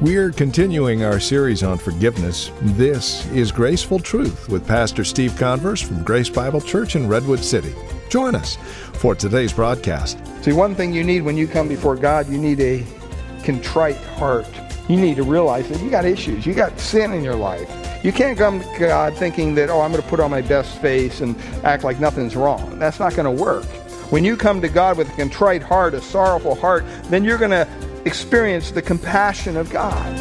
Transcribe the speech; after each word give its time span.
We're 0.00 0.30
continuing 0.30 1.04
our 1.04 1.20
series 1.20 1.62
on 1.62 1.76
forgiveness. 1.76 2.50
This 2.62 3.26
is 3.32 3.52
Graceful 3.52 3.98
Truth 3.98 4.48
with 4.48 4.66
Pastor 4.66 5.04
Steve 5.04 5.36
Converse 5.36 5.82
from 5.82 6.02
Grace 6.02 6.30
Bible 6.30 6.62
Church 6.62 6.96
in 6.96 7.06
Redwood 7.06 7.40
City. 7.40 7.74
Join 8.08 8.34
us 8.34 8.56
for 8.94 9.14
today's 9.14 9.52
broadcast. 9.52 10.18
See, 10.42 10.54
one 10.54 10.74
thing 10.74 10.94
you 10.94 11.04
need 11.04 11.20
when 11.20 11.36
you 11.36 11.46
come 11.46 11.68
before 11.68 11.96
God, 11.96 12.30
you 12.30 12.38
need 12.38 12.60
a 12.60 12.82
contrite 13.44 13.98
heart. 13.98 14.48
You 14.88 14.96
need 14.96 15.16
to 15.16 15.22
realize 15.22 15.68
that 15.68 15.82
you 15.82 15.90
got 15.90 16.06
issues, 16.06 16.46
you 16.46 16.54
got 16.54 16.80
sin 16.80 17.12
in 17.12 17.22
your 17.22 17.36
life. 17.36 17.70
You 18.02 18.10
can't 18.10 18.38
come 18.38 18.60
to 18.60 18.78
God 18.78 19.14
thinking 19.18 19.54
that, 19.56 19.68
oh, 19.68 19.82
I'm 19.82 19.90
going 19.92 20.02
to 20.02 20.08
put 20.08 20.18
on 20.18 20.30
my 20.30 20.40
best 20.40 20.80
face 20.80 21.20
and 21.20 21.36
act 21.62 21.84
like 21.84 22.00
nothing's 22.00 22.36
wrong. 22.36 22.78
That's 22.78 23.00
not 23.00 23.14
going 23.14 23.36
to 23.36 23.42
work. 23.42 23.66
When 24.10 24.24
you 24.24 24.38
come 24.38 24.62
to 24.62 24.68
God 24.70 24.96
with 24.96 25.10
a 25.10 25.16
contrite 25.16 25.62
heart, 25.62 25.92
a 25.92 26.00
sorrowful 26.00 26.54
heart, 26.54 26.86
then 27.10 27.22
you're 27.22 27.36
going 27.36 27.50
to 27.50 27.68
experience 28.04 28.70
the 28.70 28.82
compassion 28.82 29.56
of 29.56 29.70
God. 29.70 30.16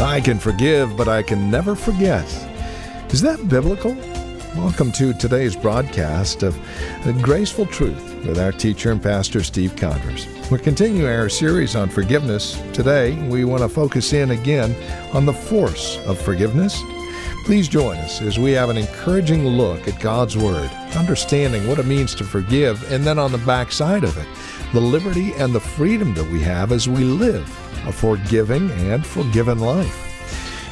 I 0.00 0.20
can 0.20 0.38
forgive, 0.38 0.96
but 0.96 1.08
I 1.08 1.22
can 1.22 1.50
never 1.50 1.74
forget. 1.74 2.24
Is 3.10 3.20
that 3.22 3.48
biblical? 3.48 3.96
Welcome 4.56 4.92
to 4.92 5.12
today's 5.14 5.56
broadcast 5.56 6.44
of 6.44 6.56
Graceful 7.22 7.66
Truth 7.66 8.24
with 8.24 8.38
our 8.38 8.52
teacher 8.52 8.92
and 8.92 9.02
pastor 9.02 9.42
Steve 9.42 9.74
Converse. 9.74 10.28
We're 10.48 10.58
continuing 10.58 11.06
our 11.06 11.28
series 11.28 11.74
on 11.74 11.88
forgiveness. 11.88 12.62
Today, 12.72 13.14
we 13.28 13.44
want 13.44 13.62
to 13.62 13.68
focus 13.68 14.12
in 14.12 14.30
again 14.30 14.76
on 15.12 15.26
the 15.26 15.32
force 15.32 15.98
of 16.06 16.20
forgiveness. 16.20 16.80
Please 17.44 17.68
join 17.68 17.98
us 17.98 18.22
as 18.22 18.38
we 18.38 18.52
have 18.52 18.70
an 18.70 18.78
encouraging 18.78 19.46
look 19.46 19.86
at 19.86 20.00
God's 20.00 20.34
Word, 20.34 20.70
understanding 20.96 21.68
what 21.68 21.78
it 21.78 21.84
means 21.84 22.14
to 22.14 22.24
forgive, 22.24 22.90
and 22.90 23.04
then 23.04 23.18
on 23.18 23.32
the 23.32 23.38
backside 23.38 24.02
of 24.02 24.16
it, 24.16 24.26
the 24.72 24.80
liberty 24.80 25.34
and 25.34 25.54
the 25.54 25.60
freedom 25.60 26.14
that 26.14 26.24
we 26.30 26.40
have 26.40 26.72
as 26.72 26.88
we 26.88 27.04
live 27.04 27.46
a 27.86 27.92
forgiving 27.92 28.70
and 28.70 29.06
forgiven 29.06 29.58
life. 29.58 29.94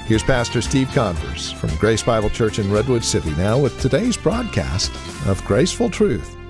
Here's 0.07 0.23
Pastor 0.23 0.63
Steve 0.63 0.91
Converse 0.93 1.53
from 1.53 1.77
Grace 1.77 2.03
Bible 2.03 2.31
Church 2.31 2.59
in 2.59 2.73
Redwood 2.73 3.05
City 3.05 3.33
now 3.33 3.59
with 3.59 3.79
today's 3.79 4.17
broadcast 4.17 4.91
of 5.27 5.45
Graceful 5.45 5.91
Truth. 5.91 6.42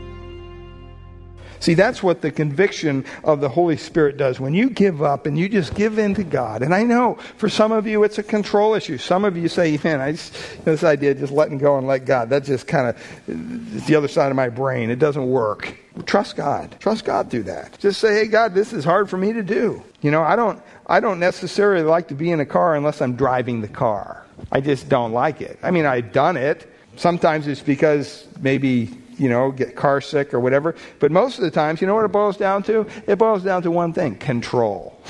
See, 1.62 1.74
that's 1.74 2.02
what 2.02 2.22
the 2.22 2.32
conviction 2.32 3.04
of 3.22 3.40
the 3.40 3.48
Holy 3.48 3.76
Spirit 3.76 4.16
does. 4.16 4.40
When 4.40 4.52
you 4.52 4.68
give 4.68 5.00
up 5.00 5.26
and 5.26 5.38
you 5.38 5.48
just 5.48 5.76
give 5.76 5.96
in 5.96 6.12
to 6.16 6.24
God, 6.24 6.60
and 6.60 6.74
I 6.74 6.82
know 6.82 7.18
for 7.36 7.48
some 7.48 7.70
of 7.70 7.86
you 7.86 8.02
it's 8.02 8.18
a 8.18 8.24
control 8.24 8.74
issue. 8.74 8.98
Some 8.98 9.24
of 9.24 9.36
you 9.36 9.48
say, 9.48 9.78
man, 9.84 10.00
I 10.00 10.10
just, 10.10 10.34
you 10.34 10.56
know, 10.66 10.72
this 10.72 10.82
idea 10.82 11.12
of 11.12 11.20
just 11.20 11.32
letting 11.32 11.58
go 11.58 11.78
and 11.78 11.86
let 11.86 12.04
God, 12.04 12.30
that's 12.30 12.48
just 12.48 12.66
kind 12.66 12.88
of 12.88 13.86
the 13.86 13.94
other 13.94 14.08
side 14.08 14.30
of 14.30 14.36
my 14.36 14.48
brain. 14.48 14.90
It 14.90 14.98
doesn't 14.98 15.24
work. 15.24 15.76
Trust 16.04 16.34
God. 16.34 16.74
Trust 16.80 17.04
God 17.04 17.30
through 17.30 17.44
that. 17.44 17.78
Just 17.78 18.00
say, 18.00 18.12
hey, 18.12 18.26
God, 18.26 18.54
this 18.54 18.72
is 18.72 18.84
hard 18.84 19.08
for 19.08 19.16
me 19.16 19.32
to 19.32 19.44
do. 19.44 19.84
You 20.00 20.10
know, 20.10 20.22
I 20.22 20.34
don't, 20.34 20.60
I 20.88 20.98
don't 20.98 21.20
necessarily 21.20 21.84
like 21.84 22.08
to 22.08 22.14
be 22.14 22.32
in 22.32 22.40
a 22.40 22.46
car 22.46 22.74
unless 22.74 23.00
I'm 23.00 23.14
driving 23.14 23.60
the 23.60 23.68
car. 23.68 24.26
I 24.50 24.60
just 24.60 24.88
don't 24.88 25.12
like 25.12 25.40
it. 25.40 25.60
I 25.62 25.70
mean, 25.70 25.86
I've 25.86 26.12
done 26.12 26.36
it. 26.36 26.68
Sometimes 26.96 27.46
it's 27.46 27.62
because 27.62 28.26
maybe 28.40 28.90
you 29.22 29.28
know, 29.28 29.52
get 29.52 29.76
car 29.76 30.00
sick 30.00 30.34
or 30.34 30.40
whatever. 30.40 30.74
But 30.98 31.12
most 31.12 31.38
of 31.38 31.44
the 31.44 31.50
times, 31.50 31.80
you 31.80 31.86
know 31.86 31.94
what 31.94 32.04
it 32.04 32.10
boils 32.10 32.36
down 32.36 32.64
to? 32.64 32.86
It 33.06 33.16
boils 33.16 33.44
down 33.44 33.62
to 33.62 33.70
one 33.70 33.92
thing 33.92 34.16
control. 34.16 35.00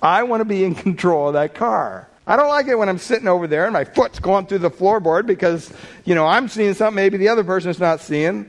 I 0.00 0.22
want 0.22 0.40
to 0.40 0.46
be 0.46 0.64
in 0.64 0.74
control 0.74 1.28
of 1.28 1.34
that 1.34 1.54
car. 1.54 2.08
I 2.26 2.36
don't 2.36 2.48
like 2.48 2.66
it 2.68 2.78
when 2.78 2.88
I'm 2.88 2.98
sitting 2.98 3.28
over 3.28 3.46
there 3.46 3.64
and 3.64 3.74
my 3.74 3.84
foot's 3.84 4.20
going 4.20 4.46
through 4.46 4.60
the 4.60 4.70
floorboard 4.70 5.26
because, 5.26 5.70
you 6.06 6.14
know, 6.14 6.26
I'm 6.26 6.48
seeing 6.48 6.72
something 6.72 6.94
maybe 6.94 7.18
the 7.18 7.28
other 7.28 7.44
person's 7.44 7.78
not 7.78 8.00
seeing. 8.00 8.48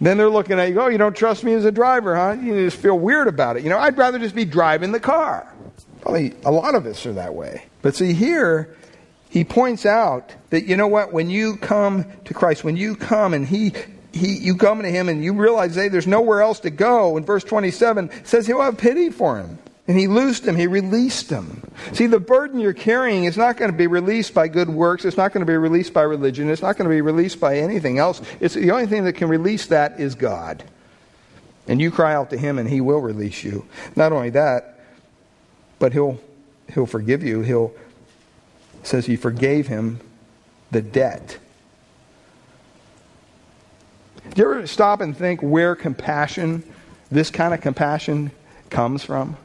Then 0.00 0.16
they're 0.16 0.30
looking 0.30 0.58
at 0.58 0.70
you, 0.70 0.80
oh, 0.80 0.88
you 0.88 0.98
don't 0.98 1.14
trust 1.14 1.44
me 1.44 1.52
as 1.52 1.66
a 1.66 1.72
driver, 1.72 2.16
huh? 2.16 2.36
You 2.40 2.64
just 2.64 2.78
feel 2.78 2.98
weird 2.98 3.28
about 3.28 3.56
it. 3.56 3.62
You 3.62 3.68
know, 3.68 3.78
I'd 3.78 3.98
rather 3.98 4.18
just 4.18 4.34
be 4.34 4.46
driving 4.46 4.92
the 4.92 5.00
car. 5.00 5.52
Probably 6.00 6.34
a 6.44 6.50
lot 6.50 6.74
of 6.74 6.86
us 6.86 7.04
are 7.04 7.12
that 7.12 7.34
way. 7.34 7.66
But 7.82 7.94
see, 7.94 8.14
here, 8.14 8.74
he 9.32 9.44
points 9.44 9.86
out 9.86 10.34
that, 10.50 10.66
you 10.66 10.76
know 10.76 10.88
what, 10.88 11.10
when 11.10 11.30
you 11.30 11.56
come 11.56 12.04
to 12.26 12.34
Christ, 12.34 12.64
when 12.64 12.76
you 12.76 12.94
come 12.94 13.32
and 13.32 13.48
he, 13.48 13.72
he, 14.12 14.36
you 14.36 14.56
come 14.56 14.82
to 14.82 14.90
him 14.90 15.08
and 15.08 15.24
you 15.24 15.32
realize, 15.32 15.74
hey, 15.74 15.88
there's 15.88 16.06
nowhere 16.06 16.42
else 16.42 16.60
to 16.60 16.70
go. 16.70 17.16
In 17.16 17.24
verse 17.24 17.42
27, 17.42 18.10
says 18.24 18.46
he'll 18.46 18.60
have 18.60 18.76
pity 18.76 19.08
for 19.08 19.38
him. 19.38 19.58
And 19.88 19.98
he 19.98 20.06
loosed 20.06 20.46
him, 20.46 20.54
he 20.54 20.66
released 20.66 21.30
him. 21.30 21.62
See, 21.94 22.06
the 22.06 22.20
burden 22.20 22.60
you're 22.60 22.74
carrying 22.74 23.24
is 23.24 23.38
not 23.38 23.56
going 23.56 23.70
to 23.70 23.76
be 23.76 23.86
released 23.86 24.34
by 24.34 24.48
good 24.48 24.68
works. 24.68 25.06
It's 25.06 25.16
not 25.16 25.32
going 25.32 25.40
to 25.40 25.50
be 25.50 25.56
released 25.56 25.94
by 25.94 26.02
religion. 26.02 26.50
It's 26.50 26.60
not 26.60 26.76
going 26.76 26.90
to 26.90 26.94
be 26.94 27.00
released 27.00 27.40
by 27.40 27.56
anything 27.56 27.96
else. 27.96 28.20
It's 28.38 28.52
the 28.52 28.70
only 28.70 28.86
thing 28.86 29.04
that 29.04 29.14
can 29.14 29.28
release 29.28 29.68
that 29.68 29.98
is 29.98 30.14
God. 30.14 30.62
And 31.66 31.80
you 31.80 31.90
cry 31.90 32.12
out 32.12 32.28
to 32.30 32.36
him 32.36 32.58
and 32.58 32.68
he 32.68 32.82
will 32.82 33.00
release 33.00 33.42
you. 33.42 33.64
Not 33.96 34.12
only 34.12 34.28
that, 34.30 34.78
but 35.78 35.94
he'll 35.94 36.20
he'll 36.74 36.84
forgive 36.84 37.22
you. 37.22 37.40
He'll 37.40 37.72
says 38.82 39.06
he 39.06 39.16
forgave 39.16 39.68
him 39.68 40.00
the 40.70 40.82
debt. 40.82 41.38
Do 44.34 44.42
you 44.42 44.50
ever 44.50 44.66
stop 44.66 45.00
and 45.00 45.16
think 45.16 45.40
where 45.40 45.74
compassion, 45.74 46.62
this 47.10 47.30
kind 47.30 47.52
of 47.52 47.60
compassion, 47.60 48.30
comes 48.70 49.04
from? 49.04 49.36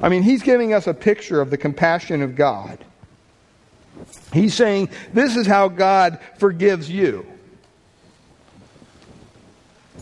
I 0.00 0.08
mean, 0.08 0.22
he's 0.22 0.42
giving 0.42 0.72
us 0.72 0.86
a 0.86 0.94
picture 0.94 1.40
of 1.40 1.50
the 1.50 1.56
compassion 1.56 2.22
of 2.22 2.34
God. 2.34 2.78
He's 4.32 4.54
saying, 4.54 4.88
This 5.12 5.36
is 5.36 5.46
how 5.46 5.68
God 5.68 6.18
forgives 6.38 6.90
you. 6.90 7.26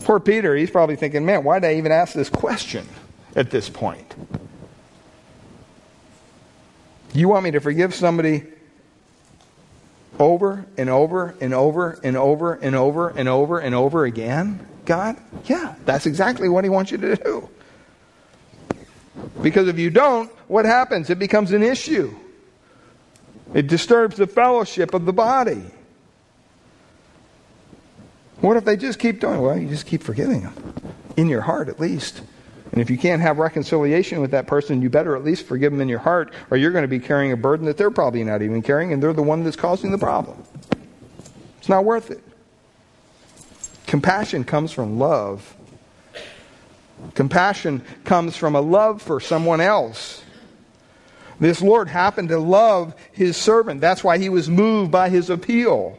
Poor 0.03 0.19
Peter, 0.19 0.55
he's 0.55 0.71
probably 0.71 0.95
thinking, 0.95 1.25
Man, 1.25 1.43
why 1.43 1.59
did 1.59 1.67
I 1.67 1.75
even 1.75 1.91
ask 1.91 2.13
this 2.13 2.29
question 2.29 2.87
at 3.35 3.51
this 3.51 3.69
point? 3.69 4.15
You 7.13 7.27
want 7.27 7.43
me 7.43 7.51
to 7.51 7.59
forgive 7.59 7.93
somebody 7.93 8.43
over 10.19 10.65
and 10.77 10.89
over 10.89 11.35
and 11.41 11.53
over 11.53 11.99
and 12.03 12.15
over 12.15 12.53
and 12.53 12.75
over 12.75 13.09
and 13.09 13.27
over 13.27 13.59
and 13.59 13.75
over 13.75 14.05
again? 14.05 14.65
God? 14.85 15.17
Yeah, 15.45 15.75
that's 15.85 16.05
exactly 16.05 16.47
what 16.49 16.63
He 16.63 16.69
wants 16.69 16.91
you 16.91 16.97
to 16.97 17.15
do. 17.15 17.49
Because 19.41 19.67
if 19.67 19.77
you 19.77 19.89
don't, 19.89 20.31
what 20.47 20.65
happens? 20.65 21.09
It 21.09 21.19
becomes 21.19 21.51
an 21.51 21.63
issue. 21.63 22.15
It 23.53 23.67
disturbs 23.67 24.17
the 24.17 24.27
fellowship 24.27 24.93
of 24.93 25.05
the 25.05 25.13
body. 25.13 25.65
What 28.39 28.57
if 28.57 28.65
they 28.65 28.77
just 28.77 28.97
keep 28.99 29.19
doing? 29.19 29.41
Well, 29.41 29.57
you 29.57 29.67
just 29.67 29.85
keep 29.85 30.01
forgiving 30.01 30.41
them. 30.41 30.73
In 31.17 31.27
your 31.27 31.41
heart, 31.41 31.67
at 31.67 31.79
least. 31.79 32.21
And 32.71 32.79
if 32.79 32.89
you 32.89 32.97
can't 32.97 33.21
have 33.21 33.37
reconciliation 33.37 34.21
with 34.21 34.31
that 34.31 34.47
person, 34.47 34.81
you 34.81 34.89
better 34.89 35.15
at 35.15 35.25
least 35.25 35.45
forgive 35.45 35.73
them 35.73 35.81
in 35.81 35.89
your 35.89 35.99
heart, 35.99 36.33
or 36.49 36.57
you're 36.57 36.71
going 36.71 36.83
to 36.83 36.87
be 36.87 36.99
carrying 36.99 37.31
a 37.33 37.37
burden 37.37 37.65
that 37.65 37.77
they're 37.77 37.91
probably 37.91 38.23
not 38.23 38.41
even 38.41 38.61
carrying, 38.61 38.93
and 38.93 39.03
they're 39.03 39.13
the 39.13 39.21
one 39.21 39.43
that's 39.43 39.57
causing 39.57 39.91
the 39.91 39.97
problem. 39.97 40.41
It's 41.59 41.69
not 41.69 41.83
worth 41.83 42.11
it. 42.11 42.23
Compassion 43.87 44.45
comes 44.45 44.71
from 44.71 44.99
love. 44.99 45.55
Compassion 47.13 47.83
comes 48.05 48.37
from 48.37 48.55
a 48.55 48.61
love 48.61 49.01
for 49.01 49.19
someone 49.19 49.59
else. 49.59 50.23
This 51.41 51.61
Lord 51.61 51.89
happened 51.89 52.29
to 52.29 52.39
love 52.39 52.95
his 53.11 53.35
servant. 53.35 53.81
That's 53.81 54.03
why 54.03 54.17
he 54.17 54.29
was 54.29 54.47
moved 54.49 54.91
by 54.91 55.09
his 55.09 55.29
appeal. 55.29 55.97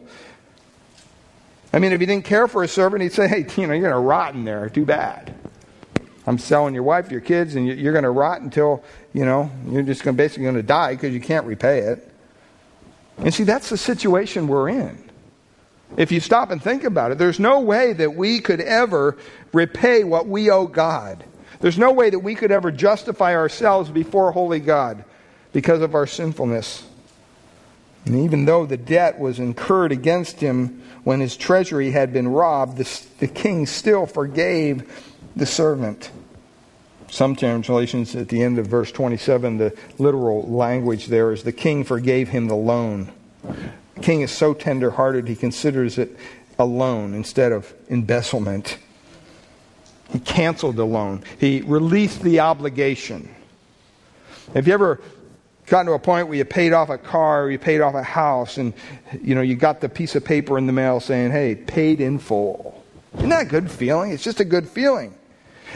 I 1.71 1.79
mean, 1.79 1.91
if 1.91 1.99
he 1.99 2.05
didn't 2.05 2.25
care 2.25 2.47
for 2.47 2.61
his 2.61 2.71
servant, 2.71 3.03
he'd 3.03 3.13
say, 3.13 3.27
hey, 3.27 3.45
you 3.57 3.67
know, 3.67 3.73
you're 3.73 3.81
going 3.81 3.91
to 3.91 3.99
rot 3.99 4.35
in 4.35 4.45
there. 4.45 4.69
Too 4.69 4.85
bad. 4.85 5.32
I'm 6.25 6.37
selling 6.37 6.73
your 6.73 6.83
wife, 6.83 7.11
your 7.11 7.21
kids, 7.21 7.55
and 7.55 7.67
you're 7.67 7.91
going 7.91 8.03
to 8.03 8.09
rot 8.09 8.41
until, 8.41 8.83
you 9.13 9.25
know, 9.25 9.51
you're 9.67 9.83
just 9.83 10.03
going 10.03 10.15
basically 10.15 10.43
going 10.43 10.55
to 10.55 10.63
die 10.63 10.93
because 10.93 11.13
you 11.13 11.19
can't 11.19 11.45
repay 11.45 11.79
it. 11.79 12.09
And 13.17 13.33
see, 13.33 13.43
that's 13.43 13.69
the 13.69 13.77
situation 13.77 14.47
we're 14.47 14.69
in. 14.69 14.97
If 15.97 16.11
you 16.11 16.19
stop 16.19 16.49
and 16.49 16.61
think 16.61 16.85
about 16.85 17.11
it, 17.11 17.17
there's 17.17 17.39
no 17.39 17.59
way 17.59 17.93
that 17.93 18.15
we 18.15 18.39
could 18.39 18.61
ever 18.61 19.17
repay 19.51 20.03
what 20.03 20.27
we 20.27 20.49
owe 20.49 20.65
God. 20.65 21.23
There's 21.59 21.77
no 21.77 21.91
way 21.91 22.09
that 22.09 22.19
we 22.19 22.35
could 22.35 22.51
ever 22.51 22.71
justify 22.71 23.35
ourselves 23.35 23.89
before 23.89 24.31
holy 24.31 24.59
God 24.59 25.03
because 25.51 25.81
of 25.81 25.93
our 25.93 26.07
sinfulness. 26.07 26.85
And 28.05 28.15
even 28.15 28.45
though 28.45 28.65
the 28.65 28.77
debt 28.77 29.19
was 29.19 29.39
incurred 29.39 29.91
against 29.91 30.39
him 30.39 30.81
when 31.03 31.19
his 31.19 31.37
treasury 31.37 31.91
had 31.91 32.11
been 32.11 32.27
robbed, 32.27 32.77
the, 32.77 33.01
the 33.19 33.27
king 33.27 33.65
still 33.65 34.05
forgave 34.05 35.12
the 35.35 35.45
servant. 35.45 36.11
Some 37.09 37.35
translations 37.35 38.15
at 38.15 38.29
the 38.29 38.41
end 38.41 38.57
of 38.57 38.67
verse 38.67 38.91
27, 38.91 39.57
the 39.57 39.77
literal 39.99 40.43
language 40.49 41.07
there 41.07 41.31
is 41.31 41.43
the 41.43 41.51
king 41.51 41.83
forgave 41.83 42.29
him 42.29 42.47
the 42.47 42.55
loan. 42.55 43.11
The 43.95 44.01
king 44.01 44.21
is 44.21 44.31
so 44.31 44.53
tender 44.53 44.91
hearted, 44.91 45.27
he 45.27 45.35
considers 45.35 45.97
it 45.97 46.17
a 46.57 46.65
loan 46.65 47.13
instead 47.13 47.51
of 47.51 47.71
embezzlement. 47.89 48.77
He 50.11 50.19
canceled 50.19 50.75
the 50.75 50.85
loan, 50.85 51.23
he 51.39 51.61
released 51.61 52.21
the 52.21 52.39
obligation. 52.39 53.33
Have 54.53 54.67
you 54.67 54.73
ever 54.73 54.99
gotten 55.67 55.87
to 55.87 55.93
a 55.93 55.99
point 55.99 56.27
where 56.27 56.37
you 56.37 56.45
paid 56.45 56.73
off 56.73 56.89
a 56.89 56.97
car 56.97 57.45
or 57.45 57.51
you 57.51 57.57
paid 57.57 57.81
off 57.81 57.95
a 57.95 58.03
house 58.03 58.57
and 58.57 58.73
you 59.21 59.33
know 59.35 59.41
you 59.41 59.55
got 59.55 59.81
the 59.81 59.89
piece 59.89 60.15
of 60.15 60.23
paper 60.23 60.57
in 60.57 60.67
the 60.67 60.73
mail 60.73 60.99
saying 60.99 61.31
hey 61.31 61.55
paid 61.55 62.01
in 62.01 62.19
full 62.19 62.83
isn't 63.15 63.29
that 63.29 63.43
a 63.43 63.45
good 63.45 63.71
feeling 63.71 64.11
it's 64.11 64.23
just 64.23 64.39
a 64.39 64.45
good 64.45 64.67
feeling 64.67 65.15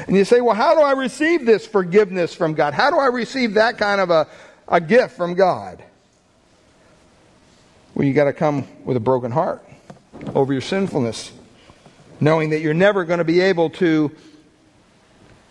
And 0.06 0.16
you 0.16 0.26
say, 0.26 0.42
well, 0.42 0.56
how 0.56 0.76
do 0.76 0.82
I 0.82 0.92
receive 0.92 1.46
this 1.46 1.66
forgiveness 1.66 2.34
from 2.34 2.54
God? 2.54 2.74
How 2.74 2.92
do 2.92 2.98
I 2.98 3.08
receive 3.08 3.56
that 3.56 3.78
kind 3.78 4.00
of 4.00 4.10
a, 4.10 4.28
a 4.68 4.80
gift 4.80 5.18
from 5.18 5.34
God? 5.34 5.84
Well, 7.96 8.06
you 8.06 8.14
got 8.14 8.26
to 8.26 8.34
come 8.34 8.68
with 8.86 8.96
a 8.98 9.00
broken 9.00 9.32
heart 9.32 9.68
over 10.36 10.54
your 10.54 10.62
sinfulness, 10.62 11.32
knowing 12.20 12.52
that 12.52 12.60
you're 12.60 12.74
never 12.74 13.06
going 13.06 13.20
to 13.20 13.26
be 13.26 13.40
able 13.42 13.72
to 13.72 14.12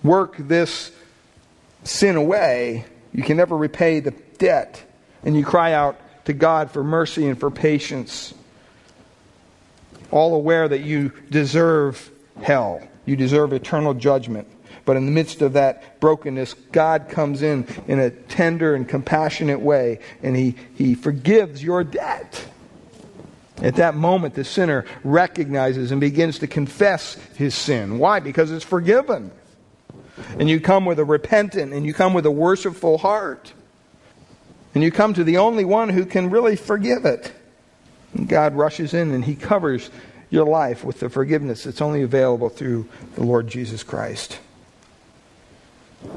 work 0.02 0.36
this 0.38 0.92
sin 1.82 2.16
away. 2.16 2.84
You 3.12 3.22
can 3.22 3.36
never 3.36 3.56
repay 3.56 4.00
the 4.00 4.12
debt. 4.38 4.82
And 5.24 5.36
you 5.36 5.44
cry 5.44 5.72
out 5.72 5.98
to 6.26 6.32
God 6.32 6.70
for 6.70 6.84
mercy 6.84 7.26
and 7.26 7.38
for 7.38 7.50
patience, 7.50 8.34
all 10.10 10.34
aware 10.34 10.68
that 10.68 10.82
you 10.82 11.12
deserve 11.30 12.10
hell. 12.42 12.80
You 13.06 13.16
deserve 13.16 13.52
eternal 13.52 13.94
judgment. 13.94 14.48
But 14.84 14.96
in 14.96 15.06
the 15.06 15.12
midst 15.12 15.42
of 15.42 15.54
that 15.54 16.00
brokenness, 16.00 16.54
God 16.70 17.08
comes 17.08 17.42
in 17.42 17.66
in 17.88 17.98
a 17.98 18.10
tender 18.10 18.74
and 18.74 18.88
compassionate 18.88 19.60
way, 19.60 20.00
and 20.22 20.36
He, 20.36 20.54
he 20.74 20.94
forgives 20.94 21.62
your 21.62 21.82
debt. 21.82 22.46
At 23.62 23.76
that 23.76 23.94
moment, 23.94 24.34
the 24.34 24.44
sinner 24.44 24.84
recognizes 25.02 25.90
and 25.90 26.00
begins 26.00 26.40
to 26.40 26.46
confess 26.46 27.14
his 27.36 27.54
sin. 27.54 27.98
Why? 27.98 28.20
Because 28.20 28.50
it's 28.50 28.64
forgiven. 28.64 29.30
And 30.38 30.48
you 30.48 30.60
come 30.60 30.84
with 30.84 30.98
a 30.98 31.04
repentant 31.04 31.72
and 31.72 31.86
you 31.86 31.94
come 31.94 32.12
with 32.12 32.26
a 32.26 32.30
worshipful 32.30 32.98
heart. 32.98 33.52
And 34.74 34.84
you 34.84 34.90
come 34.90 35.14
to 35.14 35.24
the 35.24 35.38
only 35.38 35.64
one 35.64 35.88
who 35.88 36.04
can 36.04 36.28
really 36.28 36.56
forgive 36.56 37.06
it. 37.06 37.32
And 38.12 38.28
God 38.28 38.54
rushes 38.54 38.92
in 38.92 39.10
and 39.12 39.24
He 39.24 39.34
covers 39.34 39.90
your 40.30 40.44
life 40.46 40.84
with 40.84 41.00
the 41.00 41.08
forgiveness 41.08 41.64
that's 41.64 41.80
only 41.80 42.02
available 42.02 42.48
through 42.48 42.88
the 43.14 43.22
Lord 43.22 43.48
Jesus 43.48 43.82
Christ. 43.82 44.38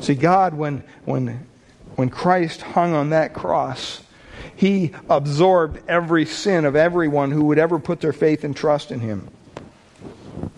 See, 0.01 0.15
God, 0.15 0.53
when, 0.53 0.83
when, 1.06 1.45
when 1.95 2.09
Christ 2.09 2.61
hung 2.61 2.94
on 2.94 3.11
that 3.11 3.33
cross, 3.33 4.01
He 4.56 4.94
absorbed 5.09 5.81
every 5.88 6.25
sin 6.25 6.65
of 6.65 6.75
everyone 6.75 7.31
who 7.31 7.45
would 7.45 7.59
ever 7.59 7.79
put 7.79 8.01
their 8.01 8.13
faith 8.13 8.44
and 8.44 8.56
trust 8.56 8.91
in 8.91 9.00
Him. 9.00 9.27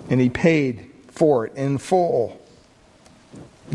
And 0.10 0.20
He 0.20 0.30
paid 0.30 0.90
for 1.10 1.46
it 1.46 1.56
in 1.56 1.78
full. 1.78 2.40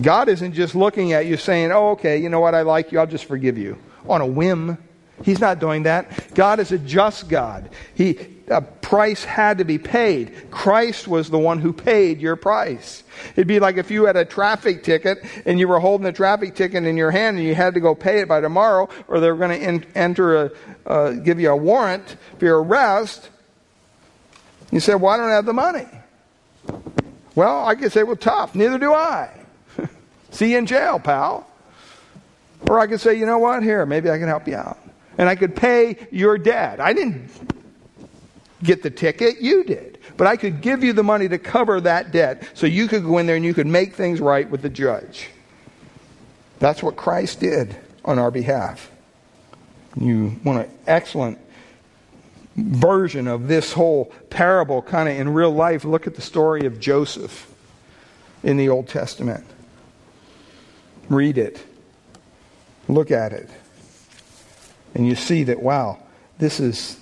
God 0.00 0.28
isn't 0.28 0.52
just 0.52 0.74
looking 0.74 1.12
at 1.12 1.26
you 1.26 1.36
saying, 1.36 1.72
oh, 1.72 1.90
okay, 1.90 2.18
you 2.18 2.28
know 2.28 2.40
what, 2.40 2.54
I 2.54 2.62
like 2.62 2.92
you, 2.92 2.98
I'll 2.98 3.06
just 3.06 3.24
forgive 3.24 3.56
you 3.56 3.78
on 4.08 4.20
a 4.20 4.26
whim. 4.26 4.78
He's 5.22 5.40
not 5.40 5.58
doing 5.58 5.84
that. 5.84 6.34
God 6.34 6.60
is 6.60 6.72
a 6.72 6.78
just 6.78 7.28
God. 7.28 7.70
He, 7.94 8.35
a 8.48 8.62
price 8.62 9.24
had 9.24 9.58
to 9.58 9.64
be 9.64 9.78
paid. 9.78 10.50
Christ 10.50 11.08
was 11.08 11.30
the 11.30 11.38
one 11.38 11.58
who 11.58 11.72
paid 11.72 12.20
your 12.20 12.36
price. 12.36 13.02
It'd 13.32 13.48
be 13.48 13.60
like 13.60 13.76
if 13.76 13.90
you 13.90 14.04
had 14.04 14.16
a 14.16 14.24
traffic 14.24 14.82
ticket 14.82 15.24
and 15.44 15.58
you 15.58 15.66
were 15.68 15.80
holding 15.80 16.06
a 16.06 16.12
traffic 16.12 16.54
ticket 16.54 16.84
in 16.84 16.96
your 16.96 17.10
hand 17.10 17.38
and 17.38 17.46
you 17.46 17.54
had 17.54 17.74
to 17.74 17.80
go 17.80 17.94
pay 17.94 18.20
it 18.20 18.28
by 18.28 18.40
tomorrow, 18.40 18.88
or 19.08 19.20
they 19.20 19.30
were 19.30 19.38
going 19.38 19.60
to 19.60 19.88
enter 19.96 20.44
a, 20.44 20.50
uh, 20.86 21.10
give 21.12 21.40
you 21.40 21.50
a 21.50 21.56
warrant 21.56 22.16
for 22.38 22.44
your 22.44 22.62
arrest. 22.62 23.30
You 24.70 24.80
said, 24.80 24.96
"Well, 24.96 25.14
I 25.14 25.16
don't 25.16 25.30
have 25.30 25.46
the 25.46 25.52
money." 25.52 25.86
Well, 27.34 27.66
I 27.66 27.74
could 27.74 27.92
say, 27.92 28.02
"Well, 28.02 28.16
tough. 28.16 28.54
Neither 28.54 28.78
do 28.78 28.92
I." 28.92 29.30
See 30.30 30.52
you 30.52 30.58
in 30.58 30.66
jail, 30.66 30.98
pal. 30.98 31.46
Or 32.68 32.80
I 32.80 32.86
could 32.86 33.00
say, 33.00 33.14
you 33.14 33.26
know 33.26 33.38
what, 33.38 33.62
here, 33.62 33.84
maybe 33.86 34.10
I 34.10 34.18
can 34.18 34.28
help 34.28 34.48
you 34.48 34.56
out. 34.56 34.78
And 35.18 35.28
I 35.28 35.36
could 35.36 35.54
pay 35.54 36.06
your 36.10 36.36
debt. 36.36 36.80
I 36.80 36.92
didn't 36.92 37.30
get 38.62 38.82
the 38.82 38.90
ticket, 38.90 39.40
you 39.40 39.64
did. 39.64 39.98
But 40.16 40.26
I 40.26 40.36
could 40.36 40.60
give 40.60 40.82
you 40.82 40.92
the 40.92 41.02
money 41.02 41.28
to 41.28 41.38
cover 41.38 41.80
that 41.82 42.12
debt 42.12 42.48
so 42.54 42.66
you 42.66 42.88
could 42.88 43.04
go 43.04 43.18
in 43.18 43.26
there 43.26 43.36
and 43.36 43.44
you 43.44 43.54
could 43.54 43.66
make 43.66 43.94
things 43.94 44.20
right 44.20 44.48
with 44.50 44.62
the 44.62 44.70
judge. 44.70 45.28
That's 46.58 46.82
what 46.82 46.96
Christ 46.96 47.40
did 47.40 47.76
on 48.04 48.18
our 48.18 48.30
behalf. 48.30 48.90
You 49.98 50.38
want 50.44 50.66
an 50.66 50.72
excellent 50.86 51.38
version 52.56 53.28
of 53.28 53.48
this 53.48 53.72
whole 53.72 54.06
parable 54.30 54.80
kind 54.80 55.08
of 55.08 55.16
in 55.16 55.28
real 55.28 55.50
life. 55.50 55.84
Look 55.84 56.06
at 56.06 56.14
the 56.14 56.22
story 56.22 56.66
of 56.66 56.80
Joseph 56.80 57.52
in 58.42 58.56
the 58.56 58.68
Old 58.68 58.88
Testament. 58.88 59.44
Read 61.08 61.38
it. 61.38 61.62
Look 62.88 63.10
at 63.10 63.32
it. 63.32 63.50
And 64.94 65.06
you 65.06 65.14
see 65.14 65.44
that, 65.44 65.60
wow, 65.60 65.98
this 66.38 66.60
is, 66.60 66.98